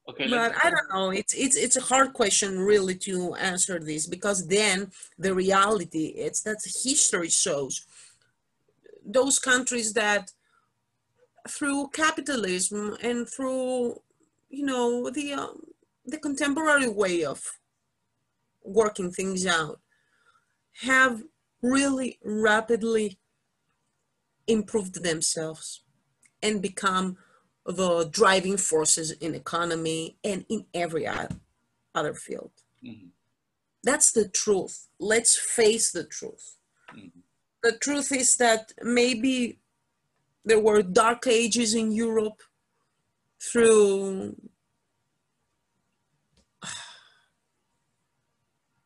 [0.08, 0.28] Okay.
[0.28, 1.10] but I don't know.
[1.10, 6.42] It's it's it's a hard question really to answer this because then the reality it's
[6.42, 7.86] that history shows
[9.04, 10.32] those countries that
[11.48, 14.00] through capitalism and through
[14.48, 15.62] you know the um,
[16.04, 17.58] the contemporary way of
[18.64, 19.80] working things out
[20.82, 21.22] have
[21.62, 23.18] really rapidly
[24.46, 25.82] improved themselves
[26.42, 27.16] and become
[27.66, 31.06] the driving forces in economy and in every
[31.94, 32.52] other field.
[32.82, 33.10] Mhm.
[33.82, 34.88] That's the truth.
[34.98, 36.56] Let's face the truth.
[36.92, 37.22] Mhm.
[37.62, 39.60] The truth is that maybe
[40.44, 42.40] there were dark ages in Europe
[43.40, 44.36] through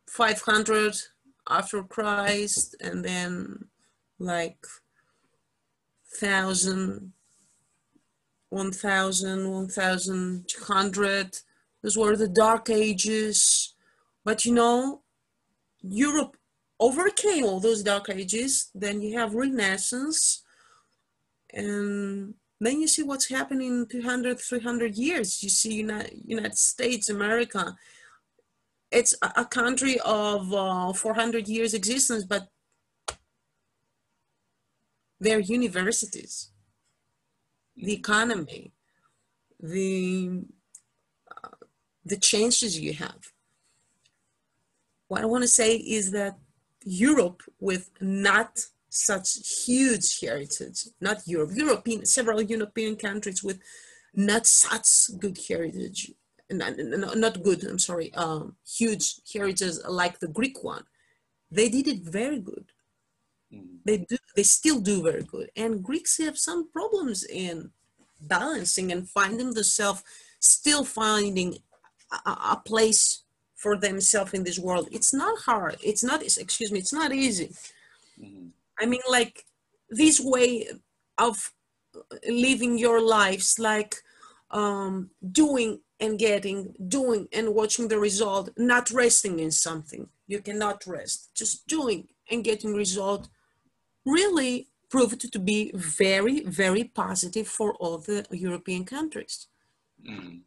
[0.09, 0.97] 500
[1.49, 3.67] after Christ and then
[4.19, 4.65] like
[6.21, 7.13] 1000
[8.51, 11.39] 1000 1200
[11.83, 13.75] those were the dark ages.
[14.25, 15.03] But you know
[15.87, 16.39] europe
[16.81, 18.71] overcame all those dark ages.
[18.75, 20.44] Then you have renaissance
[21.55, 25.43] and then you see what's happening in 200 300 years.
[25.43, 27.77] You see united, united states america.
[28.91, 32.49] It's a, country of uh, 400 years existence but
[35.21, 36.51] they're universities.
[37.77, 38.73] The economy,
[39.61, 40.43] the
[41.31, 41.49] uh,
[42.05, 43.33] the changes you have.
[45.09, 46.37] What I want to say is that
[46.85, 49.29] Europe, with not such
[49.67, 53.59] huge heritage, not Europe, European, several European countries with
[54.15, 54.89] not such
[55.19, 56.13] good heritage,
[56.51, 60.85] not, not good, I'm sorry, um, huge heritage like the Greek one,
[61.51, 62.67] they did it very good.
[63.53, 63.79] Mhm.
[63.85, 65.49] they do they still do very good.
[65.57, 67.71] And greeks have some problems in
[68.21, 70.03] balancing and finding themselves
[70.41, 71.51] still finding
[72.27, 73.23] a, a- place
[73.55, 74.89] for themselves in this world.
[74.91, 75.77] It's not hard.
[75.91, 77.49] It's not excuse me it's not easy.
[78.19, 78.51] Mhm.
[78.81, 79.45] I mean like
[79.91, 80.69] this way
[81.19, 81.53] of
[82.29, 83.97] living your lives like
[84.51, 90.09] um, doing and getting doing and watching the result not resting in something.
[90.27, 91.31] You cannot rest.
[91.35, 93.29] Just doing and getting result
[94.07, 99.49] really proved to be very very positive for all the european countries.
[100.03, 100.43] Mhm.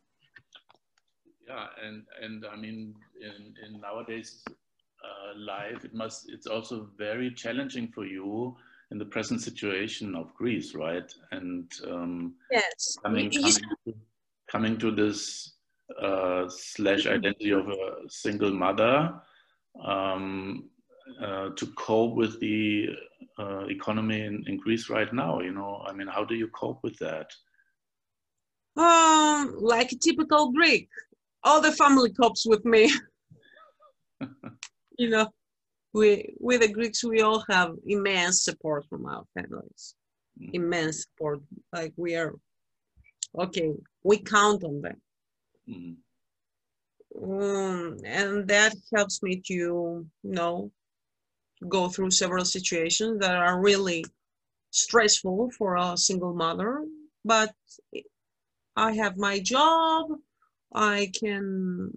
[1.48, 4.44] Yeah, and and I mean, in in nowadays
[5.36, 8.56] life, it must it's also very challenging for you
[8.92, 11.12] in the present situation of Greece, right?
[11.32, 13.94] And um, yes coming coming to,
[14.52, 15.54] coming to this
[16.02, 19.20] uh, slash identity of a single mother
[19.84, 20.70] um,
[21.22, 22.88] uh, to cope with the
[23.40, 25.40] uh, economy in, in Greece right now.
[25.40, 27.32] You know, I mean, how do you cope with that?
[28.78, 30.88] um like a typical greek
[31.44, 32.92] all the family copes with me
[34.98, 35.28] you know
[35.94, 39.96] we we the greeks we all have immense support from our families.
[40.40, 40.54] Mhm.
[40.54, 41.40] immense support.
[41.74, 42.34] Like we are
[43.38, 43.72] okay
[44.04, 45.02] we count on them.
[45.70, 45.98] Mhm.
[47.22, 50.72] um, and that helps me to you know
[51.68, 54.04] go through several situations that are really
[54.72, 56.86] stressful for a single mother.
[57.26, 57.54] But
[58.76, 60.08] i have my job.
[60.74, 61.92] I can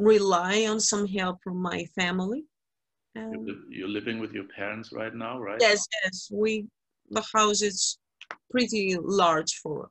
[0.00, 2.44] rely on some help from my family.
[3.14, 5.58] You're, and you're living with your parents right now, right?
[5.60, 6.28] yes yes.
[6.32, 6.66] We
[7.10, 7.98] the house is
[8.50, 9.90] pretty large for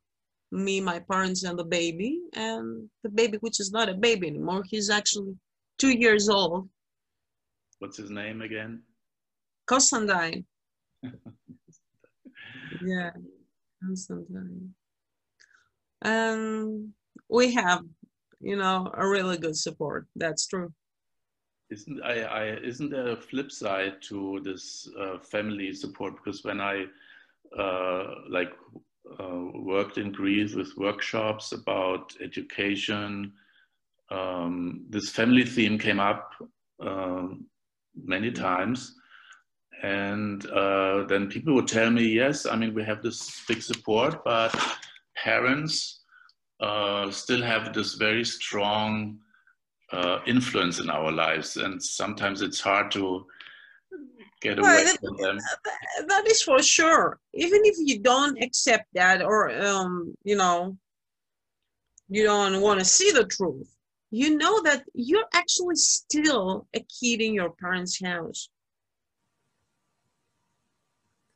[0.52, 2.22] me my parents and the baby.
[2.34, 5.36] And the baby which is not a baby anymore he's actually
[5.78, 6.70] two years old.
[7.80, 8.84] What's his name again?
[9.68, 10.46] constantine.
[12.82, 13.12] Yeah
[13.84, 14.74] constantine.
[16.02, 16.94] And
[17.30, 17.84] we have
[18.40, 20.72] you know a really good support that's true
[21.72, 26.16] isn't I, I isn't there a flip side to this uh, family support?
[26.16, 26.86] Because when I
[27.58, 28.52] uh, like
[29.20, 33.34] uh, worked in Greece with workshops about education,
[34.10, 36.32] um, this family theme came up
[36.80, 37.46] um,
[37.96, 38.96] many times.
[39.82, 44.26] And uh, then people would tell me, yes, I mean, we have this big support,
[44.26, 44.54] but
[45.16, 45.99] parents
[46.60, 49.20] uh, still have this very strong
[49.92, 51.58] uh, influence in our lives.
[51.58, 53.26] And sometimes it's hard to
[54.42, 55.38] get away well, that, from them.
[56.08, 57.20] That is for sure.
[57.34, 60.78] Even if you don't accept that or, um, you know,
[62.10, 63.76] you don't want to see the truth,
[64.12, 68.50] you know that you're actually still a kid in your parents' house.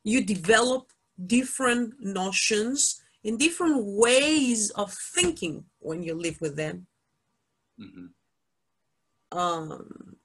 [0.03, 0.87] You develop
[1.27, 6.87] different notions and different ways of thinking when you live with them.
[7.79, 9.37] Mm-hmm.
[9.37, 10.15] Um,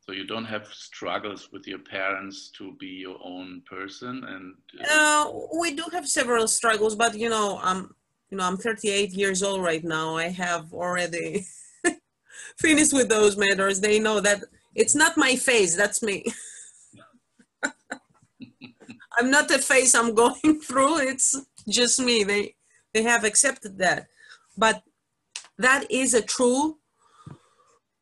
[0.00, 4.54] so you don't have struggles with your parents to be your own person, and
[4.90, 6.94] uh, we do have several struggles.
[6.94, 7.94] But you know, I'm
[8.30, 10.16] you know I'm 38 years old right now.
[10.16, 11.46] I have already
[12.58, 13.80] finished with those matters.
[13.80, 14.44] They know that
[14.74, 15.76] it's not my face.
[15.76, 16.24] That's me.
[19.18, 20.98] I'm not the face I'm going through.
[20.98, 21.34] It's
[21.68, 22.24] just me.
[22.24, 22.54] They
[22.92, 24.06] they have accepted that.
[24.56, 24.82] But
[25.58, 26.78] that is a true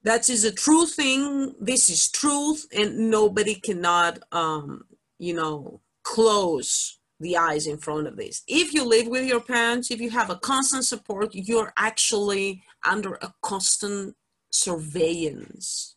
[0.03, 1.55] that is a true thing.
[1.61, 4.85] This is truth, and nobody cannot um,
[5.21, 8.43] you know, close the eyes in front of this.
[8.49, 13.15] If you live with your parents, if you have a constant support, you're actually under
[13.17, 14.17] a constant
[14.51, 15.97] surveillance.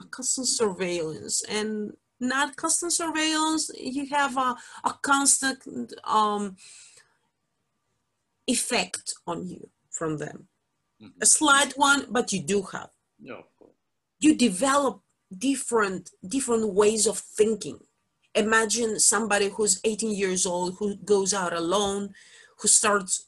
[0.00, 1.42] A constant surveillance.
[1.50, 6.56] And not constant surveillance, you have a, a constant um,
[8.46, 10.48] effect on you from them.
[11.02, 11.22] Mm-hmm.
[11.22, 12.90] A slight one, but you do have.
[13.20, 13.42] Yeah,
[14.20, 15.00] you develop
[15.36, 17.78] different different ways of thinking.
[18.34, 22.14] Imagine somebody who's 18 years old who goes out alone,
[22.58, 23.26] who starts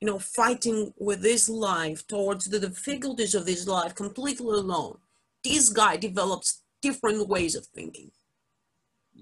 [0.00, 4.96] you know, fighting with this life towards the difficulties of this life completely alone.
[5.44, 8.10] This guy develops different ways of thinking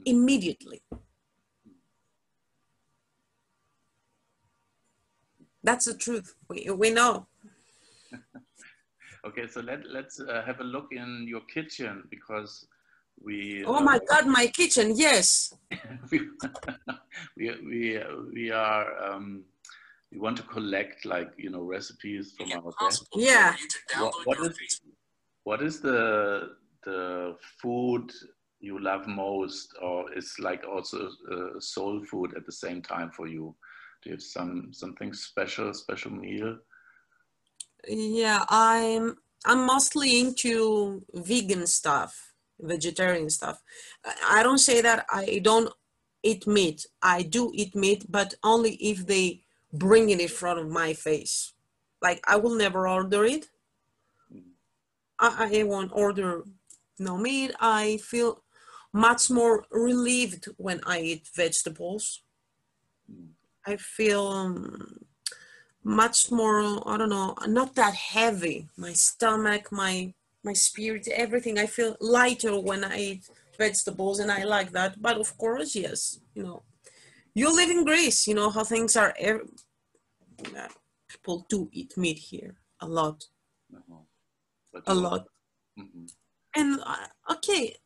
[0.05, 0.83] immediately.
[5.63, 6.35] That's the truth.
[6.49, 7.27] We, we know.
[9.27, 12.67] okay, so let, let's uh, have a look in your kitchen because
[13.23, 13.65] we.
[13.67, 15.55] Oh uh, my God, my kitchen, yes.
[16.11, 16.21] we,
[17.37, 18.01] we, we,
[18.33, 19.03] we are.
[19.03, 19.45] Um,
[20.13, 22.73] we want to collect like you know recipes from our.
[23.15, 23.55] Yeah.
[23.99, 24.81] What, what is
[25.45, 28.11] what is the the food
[28.61, 33.27] you love most, or is like also uh, soul food at the same time for
[33.27, 33.55] you?
[34.03, 36.59] Do you have some something special, special meal?
[37.87, 43.63] Yeah, I'm I'm mostly into vegan stuff, vegetarian stuff.
[44.29, 45.73] I don't say that I don't
[46.23, 46.87] eat meat.
[47.03, 49.43] I do eat meat, but only if they
[49.73, 51.55] bring it in front of my face.
[52.03, 53.47] Like I will never order it.
[55.21, 56.45] I, I won't order
[56.99, 57.53] no meat.
[57.61, 58.43] I feel
[58.93, 62.23] much more relieved when I eat vegetables.
[63.67, 65.05] I feel um,
[65.85, 68.69] much more, I don't know, not that heavy.
[68.77, 70.15] My stomach, my
[70.45, 71.59] my spirit, everything.
[71.59, 73.29] I feel lighter when I eat
[73.59, 75.01] vegetables, and I like that.
[75.03, 76.63] But of course, yes, you know,
[77.35, 79.15] you live in Greece, you know how things are.
[81.09, 83.25] People do eat meat here a lot,
[83.75, 84.81] uh-huh.
[84.87, 85.27] a lot.
[85.79, 86.07] Mm-hmm.
[86.55, 87.77] And uh, okay,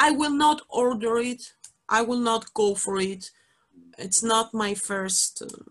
[0.00, 1.52] I will not order it.
[1.86, 3.30] I will not go for it.
[3.98, 5.64] It's not my first, uh,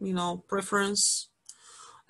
[0.00, 1.30] you know, preference.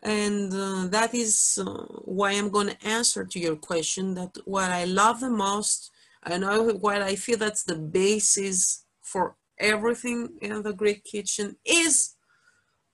[0.03, 1.85] And uh, that is uh,
[2.17, 5.93] why I'm going to answer to your question that what I love the most
[6.25, 6.45] and
[6.83, 12.17] what I feel that's the basis for everything in the Greek kitchen is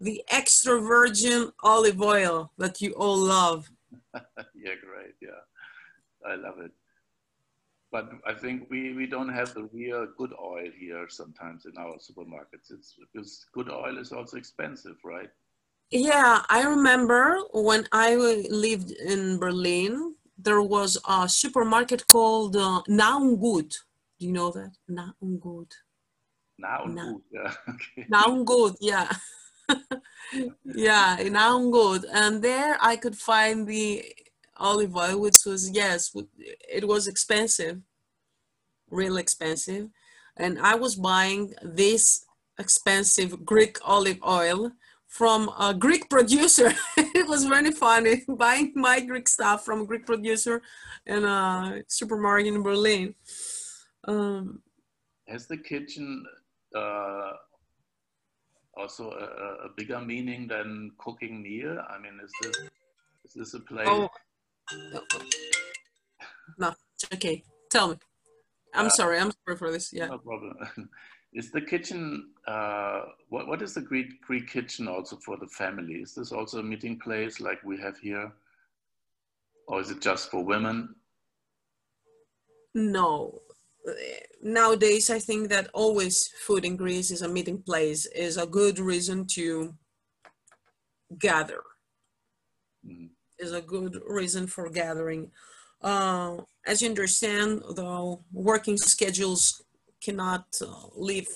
[0.01, 3.71] the extra virgin olive oil that you all love.
[4.15, 5.15] yeah, great.
[5.23, 5.43] Yeah,
[6.27, 6.73] I love it.
[7.93, 11.97] But I think we, we don't have the real good oil here sometimes in our
[11.97, 12.71] supermarkets.
[12.71, 15.29] It's because good oil is also expensive, right?
[15.91, 23.75] Yeah, I remember when I lived in Berlin, there was a supermarket called uh, Naungut.
[24.21, 24.73] Do you know that?
[24.89, 25.73] Naungut.
[26.63, 27.53] Naungut, yeah.
[27.69, 28.07] Okay.
[28.09, 29.11] Naungut, yeah.
[30.65, 32.05] yeah, Naungut.
[32.13, 34.05] And there I could find the
[34.61, 36.15] olive oil, which was, yes,
[36.73, 37.81] it was expensive,
[38.91, 39.89] real expensive.
[40.37, 42.25] And I was buying this
[42.59, 44.73] expensive Greek olive oil
[45.09, 46.73] from a Greek producer.
[46.97, 50.63] it was very funny buying my Greek stuff from a Greek producer
[51.07, 53.15] in a supermarket in Berlin.
[54.07, 54.63] Um,
[55.27, 56.25] Has the kitchen
[56.75, 57.33] uh,
[58.77, 61.79] also a, a, bigger meaning than cooking meal?
[61.91, 62.57] I mean, is this
[63.25, 63.89] is this a place?
[63.91, 64.09] Oh,
[66.59, 66.75] no,
[67.15, 67.43] okay.
[67.71, 67.97] Tell me.
[68.75, 69.19] I'm uh, sorry.
[69.19, 69.93] I'm sorry for this.
[69.93, 70.07] Yeah.
[70.07, 70.57] No problem.
[71.33, 75.95] is the kitchen uh, what what is the Greek Greek kitchen also for the family?
[75.95, 78.33] Is this also a meeting place like we have here,
[79.67, 80.95] or is it just for women?
[82.75, 83.41] No.
[84.43, 88.79] Nowadays, I think that always food in Greece is a meeting place, is a good
[88.79, 89.75] reason to
[91.19, 91.63] gather.
[92.87, 93.09] Mm.
[93.41, 95.31] Is a good reason for gathering.
[95.81, 99.63] Uh, as you understand, the working schedules
[100.05, 101.29] cannot uh, leave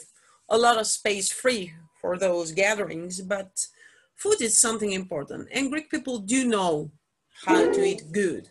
[0.51, 3.67] a lot of space free for those gatherings, but
[4.17, 5.49] food is something important.
[5.51, 6.91] And Greek people do know
[7.47, 8.51] how to eat good.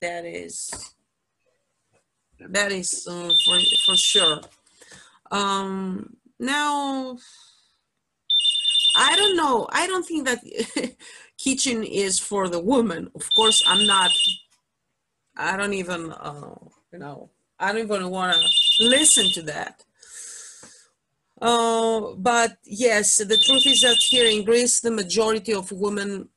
[0.00, 0.70] That is,
[2.38, 4.40] that is uh, for, for sure.
[5.32, 7.18] Um, now,
[8.96, 9.66] I don't know.
[9.70, 10.38] I don't think that
[11.46, 13.08] kitchen is for the woman.
[13.14, 14.10] Of course, I'm not.
[15.36, 16.58] I don't even, uh,
[16.92, 17.30] you know,
[17.60, 18.40] I don't even want to
[18.84, 19.84] listen to that.
[21.40, 26.28] Uh, but yes, the truth is that here in Greece, the majority of women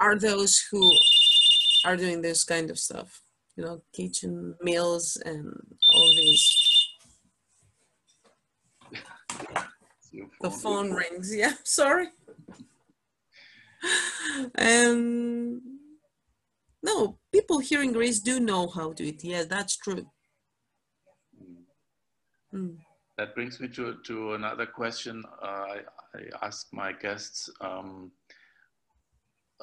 [0.00, 0.82] are those who
[1.84, 3.22] are doing this kind of stuff,
[3.56, 5.46] you know, kitchen meals and
[5.92, 6.44] all these.
[10.40, 11.32] the phone rings.
[11.32, 12.08] Yeah, sorry.
[14.54, 15.60] And
[16.82, 19.24] no, people here in Greece do know how to eat.
[19.24, 20.06] Yes, that's true.
[22.54, 22.78] Mm.
[23.16, 25.80] That brings me to, to another question uh, I,
[26.14, 27.48] I ask my guests.
[27.60, 28.10] Um,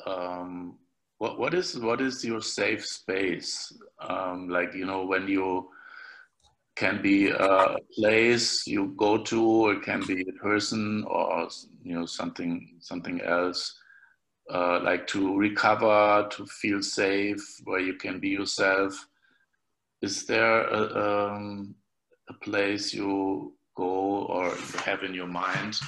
[0.05, 0.77] um,
[1.17, 3.71] what, what is what is your safe space?
[3.99, 5.69] Um, like you know when you
[6.75, 11.47] can be a place you go to, or it can be a person, or
[11.83, 13.77] you know something something else.
[14.49, 19.07] Uh, like to recover, to feel safe, where you can be yourself.
[20.01, 21.75] Is there a, um,
[22.27, 25.79] a place you go or you have in your mind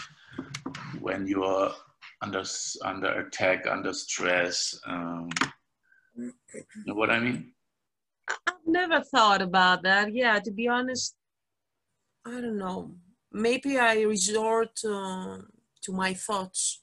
[0.99, 1.73] when you are
[2.21, 2.43] under
[2.85, 4.79] under attack, under stress?
[4.85, 5.29] Um,
[6.15, 6.31] you
[6.85, 7.53] know what I mean?
[8.29, 10.13] I've never thought about that.
[10.13, 11.15] Yeah, to be honest,
[12.25, 12.95] I don't know.
[13.31, 15.39] Maybe I resort uh,
[15.81, 16.82] to my thoughts.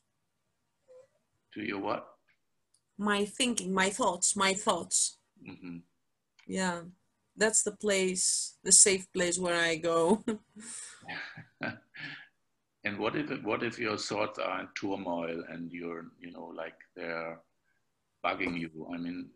[1.54, 2.06] To your what?
[2.98, 5.18] My thinking, my thoughts, my thoughts.
[5.48, 5.78] Mm-hmm.
[6.46, 6.82] Yeah
[7.40, 10.22] that's the place, the safe place where I go.
[12.84, 16.74] and what if what if your thoughts are in turmoil and you're you know like
[16.94, 17.40] they're
[18.24, 18.70] bugging you?
[18.92, 19.30] I mean,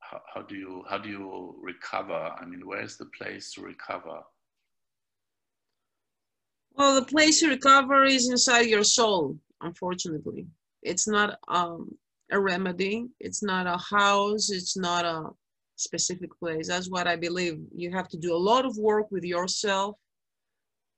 [0.00, 2.34] how, how do you how do you recover?
[2.40, 4.20] I mean, where's the place to recover?
[6.76, 9.38] Well, the place to recover is inside your soul.
[9.60, 10.46] Unfortunately,
[10.84, 11.90] it's not um,
[12.30, 13.06] a remedy.
[13.18, 14.50] It's not a house.
[14.50, 15.30] It's not a
[15.76, 16.68] specific place.
[16.68, 17.58] That's what I believe.
[17.74, 19.96] You have to do a lot of work with yourself,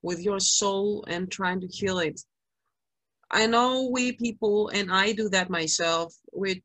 [0.03, 2.21] with your soul, and trying to heal it.
[3.31, 6.63] I know we people, and I do that myself, we,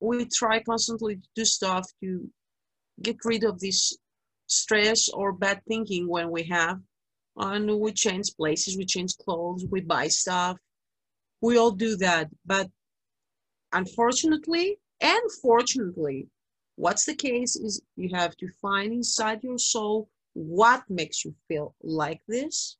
[0.00, 2.28] we try constantly to do stuff to
[3.02, 3.96] get rid of this
[4.46, 6.80] stress or bad thinking when we have.
[7.36, 10.58] And we change places, we change clothes, we buy stuff.
[11.42, 12.30] We all do that.
[12.46, 12.70] But
[13.72, 16.28] unfortunately and fortunately,
[16.76, 21.74] What's the case is you have to find inside your soul what makes you feel
[21.82, 22.76] like this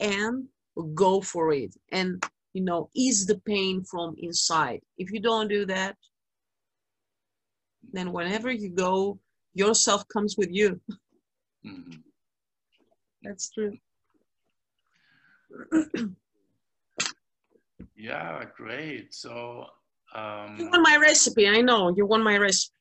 [0.00, 0.48] and
[0.94, 5.64] go for it and you know ease the pain from inside if you don't do
[5.66, 5.96] that
[7.92, 9.18] then whenever you go
[9.54, 10.80] yourself comes with you
[11.64, 11.98] mm-hmm.
[13.22, 13.76] that's true
[18.00, 19.66] yeah great so
[20.14, 21.48] um, you want my recipe?
[21.48, 22.74] I know you want my recipe.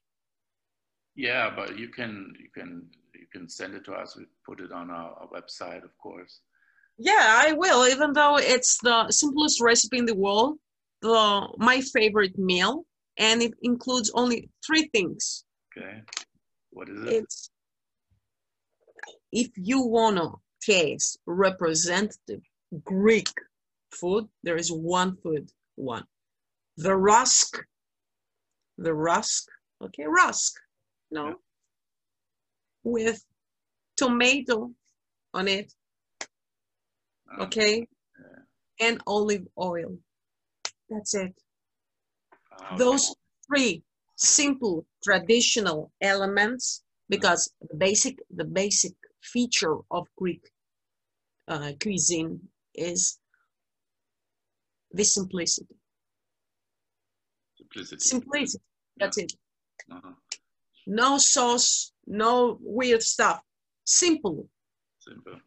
[1.15, 4.17] Yeah, but you can you can you can send it to us.
[4.17, 6.41] We put it on our, our website, of course.
[6.97, 7.87] Yeah, I will.
[7.87, 10.57] Even though it's the simplest recipe in the world,
[11.01, 12.85] the my favorite meal,
[13.17, 15.45] and it includes only three things.
[15.77, 16.01] Okay,
[16.71, 17.13] what is it?
[17.13, 17.51] It's
[19.31, 22.41] if you wanna taste representative
[22.83, 23.29] Greek
[23.91, 26.05] food, there is one food, one
[26.77, 27.65] the rusk,
[28.77, 29.49] the rusk,
[29.81, 30.55] okay, rusk,
[31.11, 31.33] no, yeah.
[32.83, 33.25] with
[33.97, 34.71] tomato
[35.33, 35.73] on it,
[37.31, 37.85] um, okay,
[38.79, 38.87] yeah.
[38.87, 39.97] and olive oil.
[40.89, 41.35] That's it.
[42.51, 42.77] Ah, okay.
[42.77, 43.15] Those
[43.47, 43.83] three
[44.15, 50.49] simple traditional elements, because the basic the basic feature of Greek
[51.47, 52.39] uh, cuisine
[52.73, 53.19] is
[54.91, 55.75] the simplicity.
[57.57, 57.99] Simplicity.
[58.01, 58.63] Simplicity.
[58.97, 59.33] That's it.
[59.91, 60.11] Uh-huh.
[60.87, 63.41] No sauce, no weird stuff.
[63.85, 64.47] Simple.
[64.99, 65.39] Simple.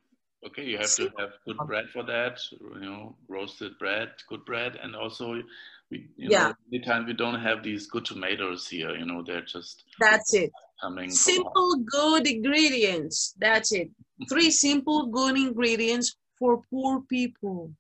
[0.47, 2.41] Okay, you have to have good bread for that.
[2.61, 5.35] You know, roasted bread, good bread, and also
[5.91, 6.49] we, you Yeah.
[6.49, 8.97] know, many times we don't have these good tomatoes here.
[8.97, 10.51] You know, they're just That's it.
[10.81, 13.35] from- Simple, good ingredients.
[13.39, 13.91] That's it.
[14.29, 17.73] Three simple, good ingredients for poor people,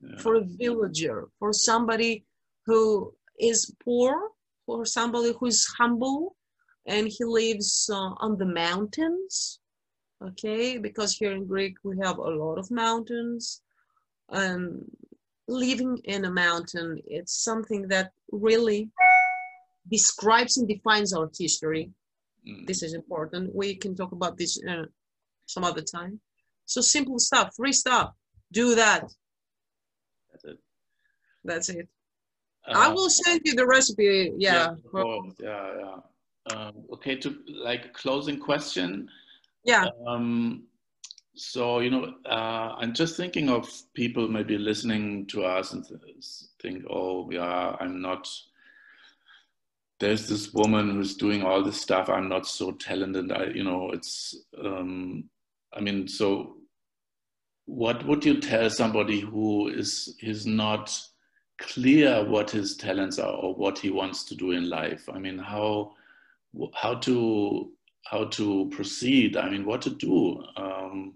[0.00, 0.18] Yeah.
[0.22, 2.24] for a villager, for somebody
[2.66, 4.30] who is poor,
[4.66, 6.36] for somebody who is humble,
[6.86, 9.60] and he lives uh, on the mountains.
[10.22, 13.62] Okay, because here in Greek we have a lot of mountains,
[14.30, 14.84] and
[15.48, 18.88] living in a mountain it's something that really
[19.90, 21.90] describes and defines our history
[22.46, 22.66] Mm.
[22.66, 23.54] this is important.
[23.54, 24.86] We can talk about this uh,
[25.46, 26.20] some other time.
[26.64, 28.12] So simple stuff, free stuff.
[28.52, 29.12] Do that.
[30.42, 30.58] That's it.
[31.44, 31.88] That's it.
[32.66, 34.32] I Uh, will send you the recipe.
[34.36, 34.74] Yeah.
[34.90, 35.34] course.
[35.38, 35.96] yeah, yeah.
[36.54, 39.08] Um, okay, to like closing question.
[39.64, 39.88] Yeah.
[40.06, 40.64] Um,
[41.34, 46.00] so you know, uh, I'm just thinking of people maybe listening to us and th-
[46.60, 48.28] think, "Oh, yeah, I'm not."
[49.98, 52.08] There's this woman who's doing all this stuff.
[52.08, 53.30] I'm not so talented.
[53.32, 54.34] I, you know, it's.
[54.58, 55.28] Um,
[55.72, 56.56] I mean, so
[57.66, 60.96] what would you tell somebody who is is not
[61.60, 65.08] clear what his talents are or what he wants to do in life?
[65.12, 65.94] I mean, how
[66.74, 67.72] how to
[68.06, 69.36] how to proceed?
[69.36, 71.14] I mean, what to do um,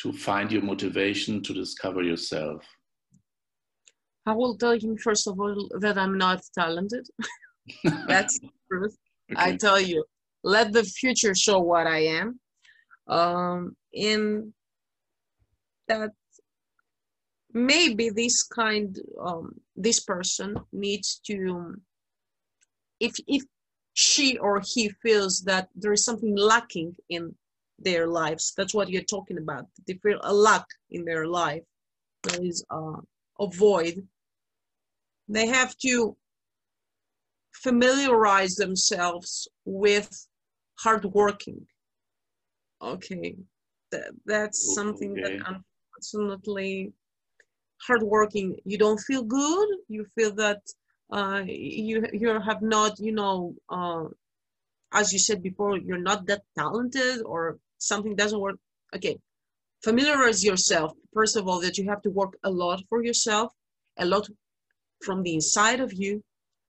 [0.00, 2.64] to find your motivation to discover yourself?
[4.26, 7.06] I will tell him first of all that I'm not talented.
[8.06, 8.96] That's the truth.
[9.36, 10.04] I tell you,
[10.44, 12.40] let the future show what I am.
[13.08, 14.52] Um, in
[15.90, 16.10] that
[17.52, 21.74] maybe this kind, um, this person needs to,
[23.00, 23.42] if if
[23.92, 27.34] she or he feels that there is something lacking in
[27.78, 29.64] their lives, that's what you're talking about.
[29.86, 31.64] They feel a lack in their life.
[32.22, 33.00] There is uh,
[33.40, 33.96] a void.
[35.28, 36.16] They have to
[37.52, 40.10] familiarize themselves with
[40.78, 41.66] hard working.
[42.80, 43.36] Okay,
[43.90, 45.38] that, that's something okay.
[45.38, 45.62] that
[46.00, 46.92] unfortunately
[47.86, 48.56] hardworking.
[48.64, 49.68] You don't feel good.
[49.88, 50.60] You feel that
[51.12, 54.04] uh, you you have not, you know, uh,
[54.92, 58.56] as you said before, you're not that talented or something doesn't work.
[58.94, 59.18] Okay,
[59.82, 63.52] familiarize yourself first of all that you have to work a lot for yourself,
[63.98, 64.28] a lot
[65.02, 66.22] from the inside of you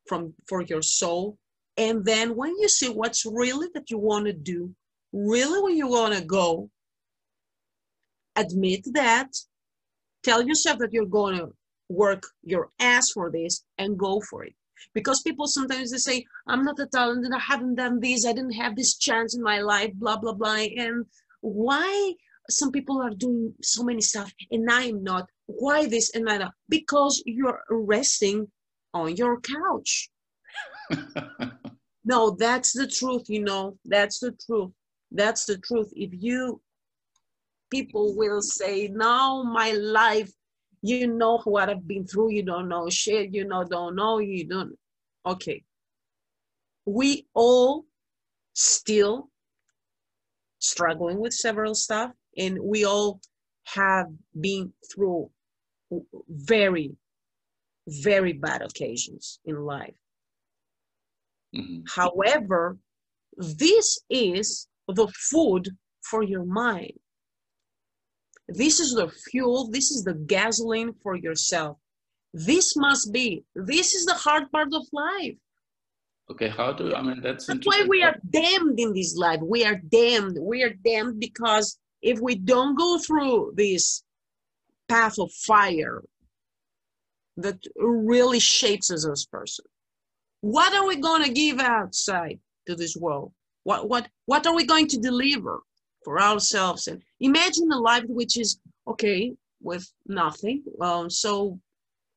[0.07, 1.37] from for your soul
[1.77, 4.73] and then when you see what's really that you want to do
[5.13, 6.69] really where you want to go
[8.35, 9.29] admit that
[10.23, 11.49] tell yourself that you're going to
[11.89, 14.53] work your ass for this and go for it.
[14.93, 18.25] Because people sometimes they say i'm not a talented i haven't done this.
[18.25, 20.65] I didn't have this chance in my life blah blah blah.
[20.77, 21.05] And
[21.41, 22.13] why
[22.49, 25.27] some people are doing so many stuff and i am not?
[25.45, 26.51] Why this and that?
[26.69, 28.47] Because you're resting
[28.93, 30.09] on your couch.
[32.03, 33.77] No that's the truth you know.
[33.85, 34.71] That's the truth.
[35.11, 35.91] That's the truth.
[35.95, 36.61] If you
[37.71, 40.31] people will say now my life
[40.81, 44.47] you know what i've been through you don't know shit you know don't know you
[44.47, 44.77] don't
[45.25, 45.63] okay
[46.85, 47.85] we all
[48.53, 49.29] still
[50.59, 53.19] struggling with several stuff and we all
[53.65, 54.07] have
[54.39, 55.29] been through
[56.29, 56.91] very
[57.87, 59.95] very bad occasions in life
[61.53, 61.83] Mhm.
[61.89, 62.77] However,
[63.37, 65.69] this is the food
[66.01, 66.99] for your mind.
[68.53, 71.77] This is the fuel, this is the gasoline for yourself.
[72.33, 75.35] This must be, this is the hard part of life.
[76.29, 79.41] Okay, how do I mean that's That's why we are damned in this life.
[79.41, 80.37] We are damned.
[80.39, 84.03] We are damned because if we don't go through this
[84.87, 86.03] path of fire
[87.35, 89.65] that really shapes us as person,
[90.39, 93.33] what are we going to give outside to this world?
[93.63, 95.59] What what what are we going to deliver
[96.03, 96.87] for ourselves?
[96.87, 100.63] And imagine a life which is okay with nothing.
[100.79, 101.59] Um, so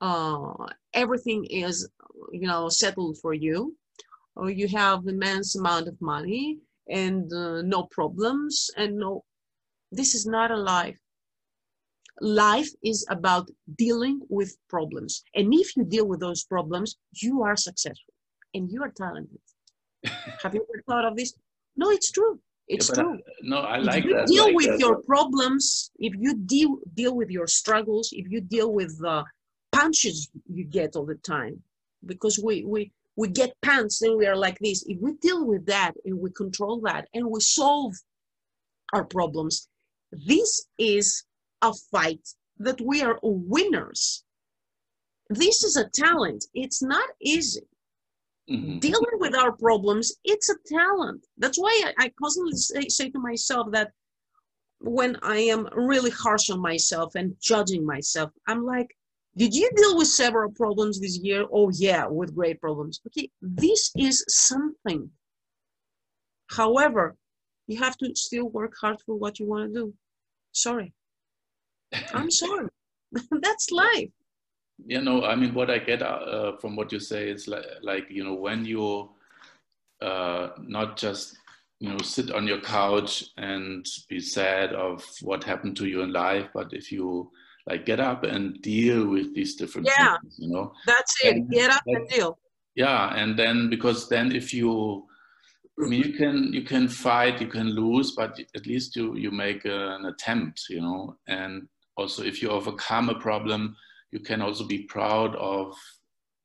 [0.01, 1.89] uh, everything is
[2.33, 3.77] you know settled for you
[4.37, 6.59] or you have immense amount of money
[6.89, 9.25] and uh, no problems and no
[9.93, 10.97] this is not a life
[12.21, 15.25] life is about dealing with problems.
[15.35, 18.15] And if you deal with those problems, you are successful
[18.55, 19.41] and you are talented.
[20.43, 21.35] Have you ever thought of this?
[21.77, 22.39] No, it's true.
[22.69, 23.21] It's Yeah, but I- true.
[23.43, 24.27] no, I if like you that.
[24.27, 24.81] deal like with that.
[24.81, 29.25] your problems, if you deal deal with your struggles, if you deal with the
[29.73, 31.63] punches you get all the time,
[32.07, 34.83] because we we we get pants and we are like this.
[34.87, 37.95] If we deal with that and we control that and we solve
[38.93, 39.69] our problems,
[40.11, 41.25] this is
[41.63, 42.27] a fight
[42.59, 44.25] that we are winners.
[45.31, 46.45] This is a talent.
[46.55, 47.67] It's not easy
[48.51, 48.79] Mhm.
[48.81, 51.27] dealing with our problems it's a talent.
[51.39, 53.93] That's why i, I constantly say, say to myself that
[54.81, 58.91] when i am really harsh on myself and judging myself i'm like
[59.37, 61.45] did you deal with several problems this year?
[61.51, 63.01] Oh yeah with great problems.
[63.09, 65.11] Okay this is something.
[66.51, 67.17] However
[67.67, 69.95] you have to still work hard for what you want to do.
[70.53, 70.93] Sorry.
[72.13, 72.69] I'm sorry.
[73.41, 74.11] That's life
[74.87, 78.07] you know i mean what i get uh, from what you say is like, like
[78.11, 79.11] you know when you
[80.03, 81.37] uh, not just
[81.81, 86.13] you know sit on your couch and be sad of what happened to you in
[86.13, 87.31] life but if you
[87.67, 90.17] like get up and deal with these different Yeah.
[90.21, 92.39] things you know that's it And get up and deal
[92.75, 95.07] yeah and then because then if you
[95.83, 99.33] I mean, you can you can fight, you can lose, but at least you you
[99.33, 101.17] make an attempt, you know.
[101.27, 101.67] And
[101.97, 103.75] also, if you overcome a problem,
[104.15, 105.67] you can also be proud of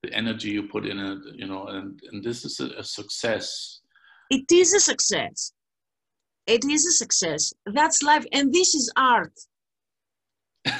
[0.03, 1.67] the energy you put in it, you know.
[1.67, 3.82] And and this is a, a success.
[4.30, 5.53] it is a success
[6.49, 9.34] it is a success that's life and this is art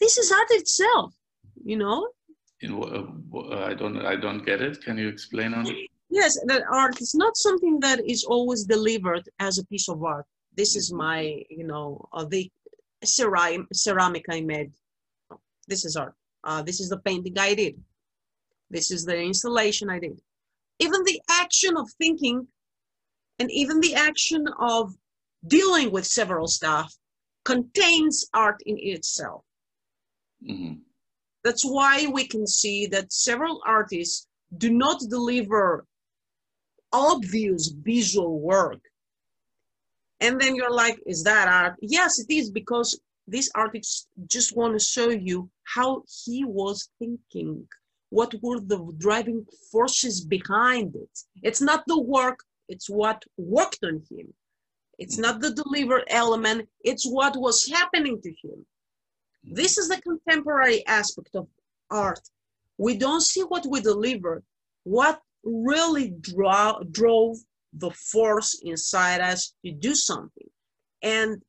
[0.00, 1.14] this is art itself
[1.64, 2.06] you know
[2.62, 4.82] know, uh, I don't I don't get it.
[4.82, 5.66] Can you explain on?
[5.66, 5.76] it?
[6.10, 10.26] yes that art is not something that is always delivered as a piece of art
[10.56, 11.20] this is my
[11.50, 12.50] you know uh, the
[13.04, 14.72] ceram- ceramic i made.
[15.68, 16.14] This is art.
[16.44, 17.82] Uh, this is the painting i did.
[18.70, 20.20] This is the installation i did.
[20.78, 22.46] Even the action of thinking
[23.38, 24.94] and even the action of
[25.46, 26.94] dealing with several stuff
[27.44, 29.44] contains art in itself.
[30.42, 30.80] Mhm.
[31.42, 34.26] that's why we can see that several artists
[34.58, 35.86] do not deliver
[36.92, 38.80] obvious visual work.
[40.24, 41.74] And then you're like, is that art?
[41.82, 47.68] Yes, it is because this artist just want to show you how he was thinking.
[48.08, 51.14] What were the driving forces behind it?
[51.42, 52.38] It's not the work,
[52.70, 54.32] it's what worked on him.
[54.98, 58.64] It's not the delivered element, it's what was happening to him.
[59.42, 61.48] This is the contemporary aspect of
[61.90, 62.24] art.
[62.78, 64.42] We don't see what we deliver,
[64.84, 67.36] what really draw, drove
[67.78, 70.48] the force inside us to do something.
[71.02, 71.42] And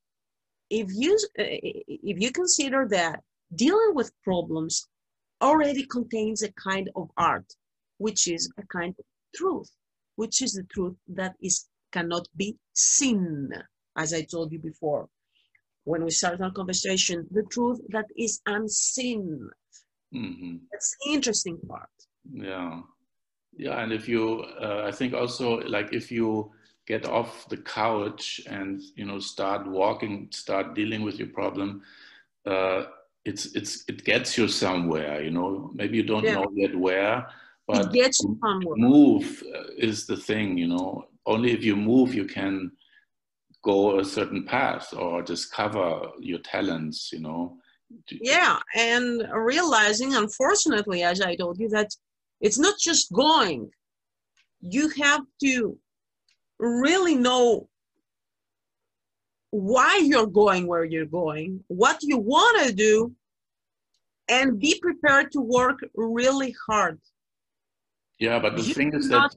[0.70, 3.20] if you if you consider that
[3.56, 4.88] dealing with problems
[5.42, 7.46] already contains a kind of art,
[7.98, 9.06] which is a kind of
[9.36, 9.70] truth,
[10.16, 13.50] which is the truth that is cannot be seen,
[13.96, 15.08] as I told you before
[15.86, 19.50] when we start our conversation, the truth that is unseen.
[20.14, 20.62] Mhm.
[20.72, 21.90] That's the interesting part.
[22.32, 22.82] Yeah,
[23.58, 26.52] yeah, and if you, uh, I think also like if you
[26.88, 31.82] get off the couch and you know start walking, start dealing with your problem,
[32.46, 32.84] uh,
[33.24, 35.22] it's it's it gets you somewhere.
[35.24, 36.36] You know, maybe you don't Yeah.
[36.36, 37.28] know yet where,
[37.70, 38.76] It but gets you somewhere.
[38.78, 40.58] move uh, is the thing.
[40.58, 42.72] You know, only if you move you can
[43.64, 47.12] go a certain path or discover your talents.
[47.14, 47.58] You know.
[48.22, 51.90] Yeah, and realizing, unfortunately, as I told you, that
[52.42, 53.70] it's not just going.
[54.62, 55.78] You have to
[56.60, 57.70] really know
[59.52, 63.14] why you're going where you're going, what you want to do,
[64.28, 67.00] and be prepared to work really hard.
[68.20, 69.32] Yeah, but the You thing is that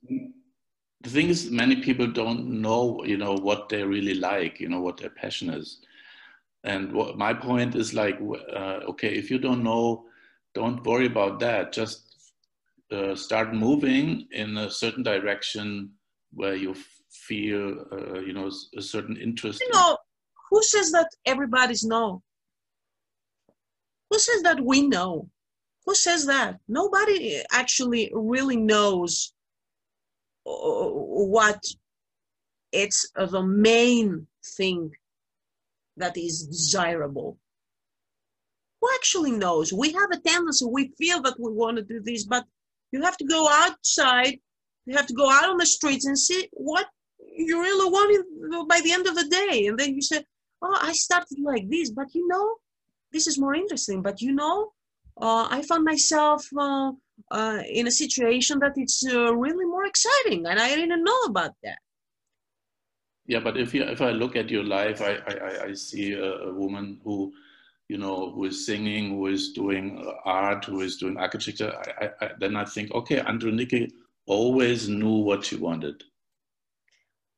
[1.00, 4.80] the thing is many people don't know, you know, what they really like, you know,
[4.80, 5.80] what their passion is.
[6.64, 10.06] And what my point is like, uh, okay, if you don't know,
[10.54, 11.72] don't worry about that.
[11.72, 12.07] Just
[12.92, 15.90] uh, start moving in a certain direction
[16.32, 16.74] where you
[17.10, 19.60] feel, uh, you know, a certain interest.
[19.60, 19.98] You know,
[20.50, 22.22] who says that everybody's know?
[24.10, 25.28] Who says that we know?
[25.84, 26.58] Who says that?
[26.68, 29.32] Nobody actually really knows
[30.46, 31.62] uh, what
[32.72, 34.26] it's uh, the main
[34.56, 34.90] thing
[35.96, 37.38] that is desirable.
[38.80, 39.72] Who actually knows?
[39.72, 42.44] We have a tendency, we feel that we want to do this, but
[42.92, 44.38] you have to go outside,
[44.86, 46.86] you have to go out on the streets and see what
[47.36, 49.66] you really want by the end of the day.
[49.66, 50.24] And then you say,
[50.62, 52.56] oh, I started like this, but you know,
[53.12, 54.02] this is more interesting.
[54.02, 54.72] But you know,
[55.20, 56.92] uh, I found myself uh,
[57.30, 61.52] uh, in a situation that it's uh, really more exciting, and I didn't know about
[61.64, 61.78] that.
[63.26, 66.32] Yeah, but if you if I look at your life, I I, I see a,
[66.50, 67.32] a woman who,
[67.88, 71.72] you know, who is singing, who is doing art, who is doing architecture.
[72.00, 73.90] I, I, then I think, okay, Androniki
[74.26, 76.04] always knew what she wanted.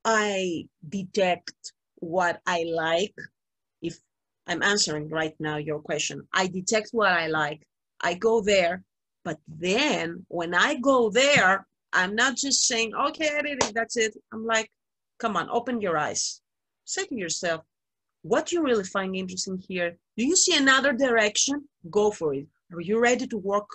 [0.04, 3.14] I detect what I like.
[3.80, 3.98] If
[4.46, 7.62] I'm answering right now your question, I detect what I like.
[8.00, 8.82] I go there,
[9.24, 14.16] but then when I go there, I'm not just saying, okay, that's it.
[14.32, 14.70] I'm like,
[15.18, 16.40] come on, open your eyes.
[16.84, 17.62] Say to yourself,
[18.22, 19.96] what you really find interesting here?
[20.16, 21.64] Do you see another direction?
[21.90, 22.46] Go for it.
[22.72, 23.68] Are you ready to work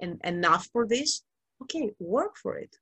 [0.00, 1.22] and enough for this?
[1.62, 2.76] Okay, work for it.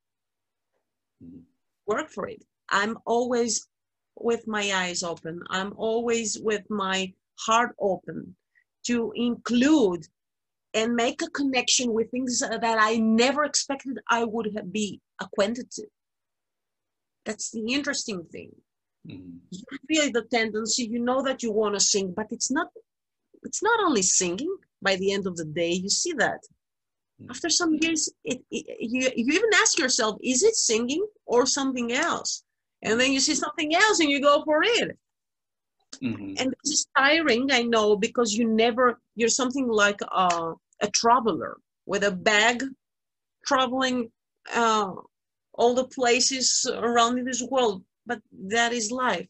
[1.22, 1.40] Mm-hmm.
[1.86, 2.44] Work for it.
[2.68, 3.68] I'm always
[4.16, 5.42] with my eyes open.
[5.50, 8.36] I'm always with my heart open
[8.86, 10.06] to include
[10.74, 15.70] and make a connection with things that I never expected I would have be acquainted
[15.72, 15.86] to.
[17.24, 18.52] That's the interesting thing.
[19.06, 19.38] Mm.
[19.50, 22.68] You feel the tendency, you know that you want to sing, but it's not
[23.42, 24.54] it's not only singing.
[24.80, 26.40] By the end of the day, you see that.
[27.20, 27.30] Mm.
[27.30, 31.92] After some years, it, it, you, you even ask yourself, is it singing or something
[31.92, 32.44] else?
[32.82, 34.96] And then you see something else and you go for it.
[36.02, 36.40] Mhm.
[36.40, 41.56] and this is tiring i know because you never you're something like a, a traveler
[41.86, 42.62] with a bag
[43.46, 44.10] traveling
[44.54, 44.92] uh,
[45.54, 49.28] all the places around in this world but that is life.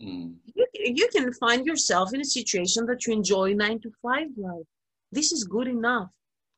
[0.00, 0.34] Mm.
[0.54, 4.66] you, you can find yourself in a situation that you enjoy nine to five life.
[5.12, 6.10] This is good enough.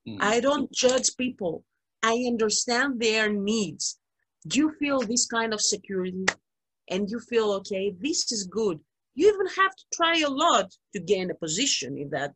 [0.08, 0.18] Mm.
[0.20, 1.64] i don't judge people.
[2.02, 3.98] I understand their needs.
[4.46, 6.26] Do you feel this kind of security
[6.92, 8.78] and you feel okay this is good.
[9.14, 12.32] You even have to try a lot to gain a position in that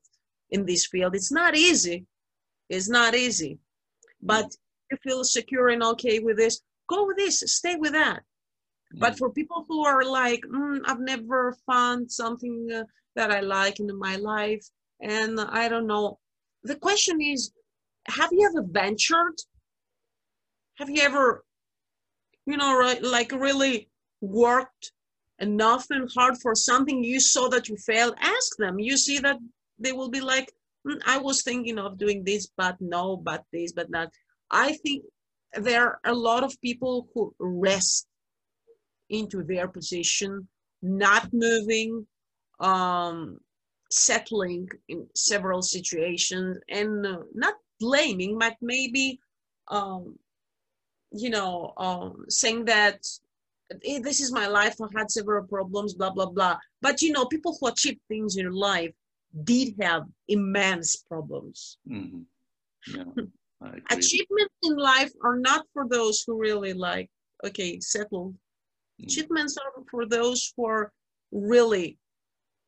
[0.54, 1.14] in this field.
[1.14, 1.98] It's not easy.
[2.68, 3.58] It's not easy.
[4.32, 4.48] But
[4.90, 6.60] you feel secure and okay with this.
[6.88, 7.36] Go with this.
[7.58, 8.22] Stay with that
[8.95, 12.84] but for people who are like mm, i've never found something uh,
[13.16, 14.64] that i like in my life
[15.01, 16.18] and i don't know
[16.64, 17.53] the question is
[18.07, 19.38] have you ever ventured?
[20.78, 21.45] Have you ever
[22.47, 23.88] you know right, like really
[24.20, 24.93] worked
[25.38, 28.14] enough and hard for something you saw that you failed?
[28.20, 28.78] Ask them.
[28.78, 29.36] You see that
[29.78, 30.53] they will be like
[30.86, 34.09] "Mm, i was thinking of doing this but no but this but not
[34.51, 35.05] i think
[35.55, 38.07] there are a lot of people who rest
[39.11, 40.46] into their position
[40.82, 42.06] not moving
[42.61, 43.38] um
[43.90, 49.18] settling in several situations and uh, not blaming but maybe
[49.68, 50.16] um
[51.12, 52.98] you know um saying that
[53.84, 57.24] "Eh, this is my life i had several problems blah blah blah but you know
[57.26, 58.92] people who achieve things in life
[59.44, 62.24] did have immense problems Mhm.
[62.94, 63.04] Yeah,
[63.90, 67.11] achievements in life are not for those who really like
[67.44, 68.34] okay settled.
[69.05, 70.92] Achievements are for those who are
[71.32, 71.98] really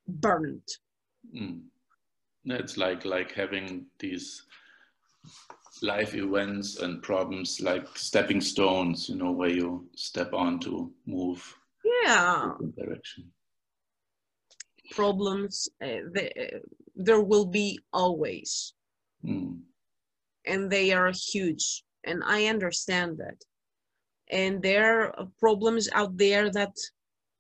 [0.09, 0.78] burnt
[1.35, 1.61] Mm.
[2.45, 4.43] It's like like having these
[5.83, 11.41] life events and problems like stepping stones, you know, where you step on to move
[12.05, 13.24] yeah direction.
[14.91, 16.59] problems uh, the, uh,
[16.95, 18.74] there will be always
[19.24, 19.61] Mm.
[20.45, 23.39] and they are huge and i understand that
[24.33, 26.74] and there are problems out there that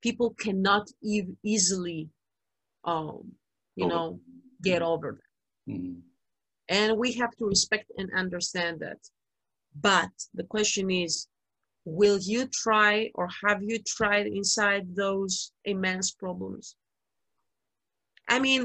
[0.02, 2.08] people cannot e- easily
[2.84, 3.32] um
[3.76, 3.94] you Over.
[3.94, 4.20] know
[4.62, 5.18] get over.
[5.68, 6.02] Mm.
[6.68, 8.98] and we have to respect and understand that.
[9.80, 11.28] But the question is
[11.84, 16.76] will you try or have you tried inside those immense problems?
[18.28, 18.62] I mean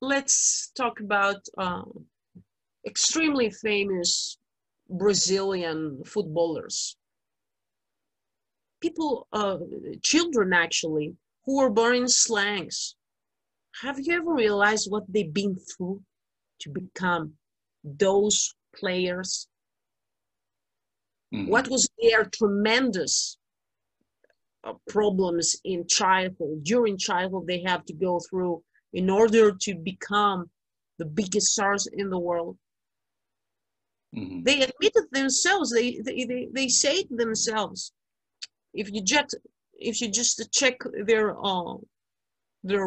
[0.00, 2.06] let's talk about um,
[2.86, 4.38] extremely famous
[4.88, 6.96] brazilian footballers
[8.80, 9.58] people uh,
[10.02, 12.96] children actually who were born in slangs
[13.82, 16.00] have you ever realized what they've been through
[16.60, 17.32] to become
[17.84, 19.48] those players
[21.32, 21.48] Mhm.
[21.48, 23.38] what was their tremendous
[24.64, 28.62] uh, problems in childhood during childhood they have to go through
[28.92, 30.50] in order to become
[30.98, 32.56] the biggest stars in the world
[34.14, 34.44] Mhm.
[34.44, 37.92] they admitted themselves they they, they, they say to themselves
[38.80, 39.30] if you just
[39.90, 40.76] if you just check
[41.08, 41.74] their uh,
[42.70, 42.86] their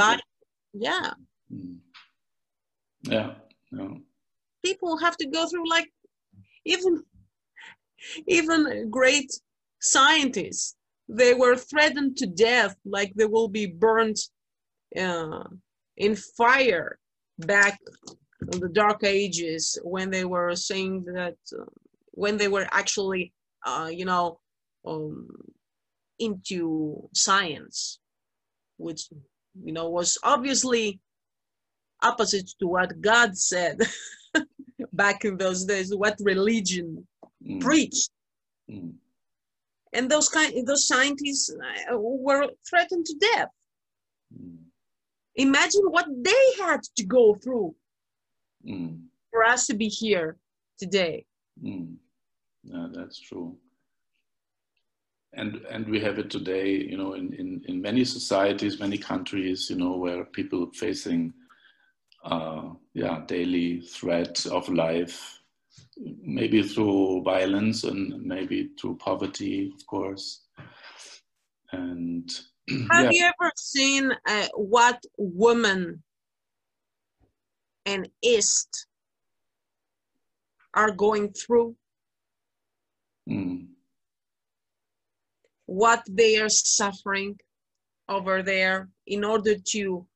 [0.00, 0.18] bio,
[0.74, 1.10] yeah
[1.50, 1.78] Mm.
[3.14, 3.30] Yeah.
[3.72, 3.94] Yeah.
[4.62, 5.88] people have to go through like
[6.66, 7.02] even
[8.26, 9.30] even great
[9.80, 10.76] scientists
[11.08, 14.20] they were threatened to death, like they will be burnt
[14.96, 15.44] uh,
[15.96, 16.98] in fire
[17.38, 17.78] back
[18.52, 21.64] in the dark ages when they were saying that uh,
[22.12, 23.32] when they were actually
[23.66, 24.38] uh, you know
[24.86, 25.28] um,
[26.18, 27.98] into science
[28.76, 29.08] which
[29.64, 31.00] you know was obviously
[32.02, 33.80] opposite to what god said
[34.92, 37.06] back in those days what religion
[37.46, 37.60] Mm.
[37.60, 38.10] preached
[38.68, 38.94] Mm.
[39.92, 41.54] and those kind those scientists
[41.90, 43.48] uh, were threatened to death
[44.36, 44.58] Mm.
[45.36, 47.74] imagine what they had to go through
[48.66, 49.04] Mm.
[49.30, 50.36] for us to be here
[50.78, 51.24] today
[51.62, 51.96] Mm.
[52.64, 53.56] Yeah, that's true.
[55.34, 59.68] And and we have it today, you know, in, in, in many societies, many countries,
[59.70, 61.34] you know, where people facing
[62.24, 65.40] uh, yeah, daily threat of life,
[66.22, 70.42] maybe through violence and maybe through poverty, of course.
[71.72, 72.30] And
[72.90, 76.02] Have yeah, you ever seen uh, what women
[77.86, 78.86] and East
[80.74, 81.76] are going through?
[83.28, 83.66] mm,
[85.68, 87.38] What they are suffering
[88.08, 90.06] over there in order to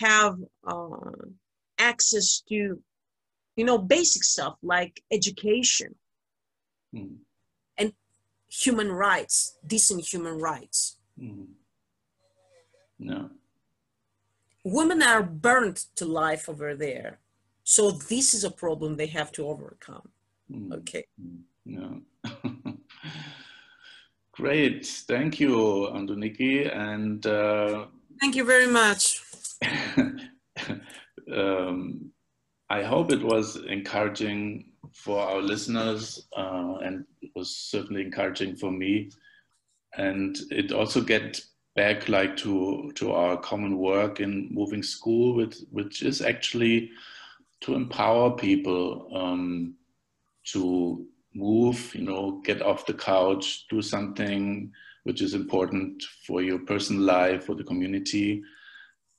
[0.00, 0.36] have
[0.66, 1.24] uh,
[1.78, 2.78] access to,
[3.56, 5.94] you know, basic stuff like education,
[6.94, 7.16] mm,
[8.50, 10.96] Human rights, decent human rights.
[11.18, 11.46] mm.
[12.98, 13.30] no,
[14.64, 17.18] Women are burnt to life over there.
[17.64, 20.08] So this is a problem they have to overcome.
[20.50, 20.72] mm.
[20.78, 21.04] Okay.
[21.64, 22.00] No.
[24.38, 26.72] Great, thank you, Androniki.
[26.72, 27.86] And uh,
[28.20, 29.20] Thank you very much.
[31.34, 32.12] um,
[32.70, 38.70] I hope it was encouraging for our listeners, uh, and it was certainly encouraging for
[38.70, 39.10] me.
[39.96, 41.40] And it also get
[41.74, 46.90] back like to to our common work in moving school, with which is actually
[47.62, 49.74] to empower people um,
[50.52, 51.08] to
[51.38, 54.72] move, you know, get off the couch, do something
[55.04, 58.42] which is important for your personal life, for the community.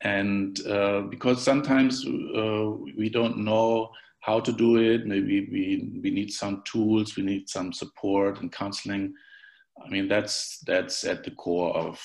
[0.02, 3.90] And uh, because sometimes uh, we don't know
[4.22, 8.52] how to do it, maybe we, we need some tools, we need some support and
[8.52, 9.14] counseling.
[9.84, 12.00] I mean, that's, that's at the core of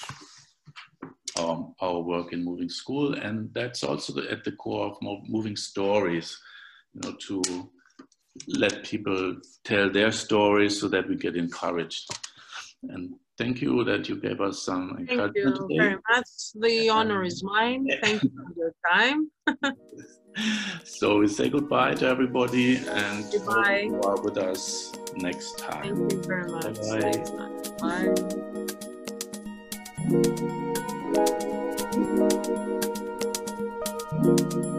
[1.39, 3.15] um, our work in moving school.
[3.15, 6.39] And that's also the, at the core of mo- moving stories,
[6.95, 7.43] you know, to
[8.49, 12.09] let people tell their stories so that we get encouraged.
[12.82, 15.78] And thank you that you gave us some Thank encouragement you today.
[15.78, 16.28] very much.
[16.55, 17.87] The honor is mine.
[18.03, 19.30] Thank you for your time.
[20.85, 23.85] So we say goodbye to everybody and Goodbye.
[23.87, 25.97] you are with us next time.
[25.97, 26.76] Thank you very much.
[26.91, 27.24] Time.
[27.78, 28.14] Bye.
[34.64, 34.70] Bye.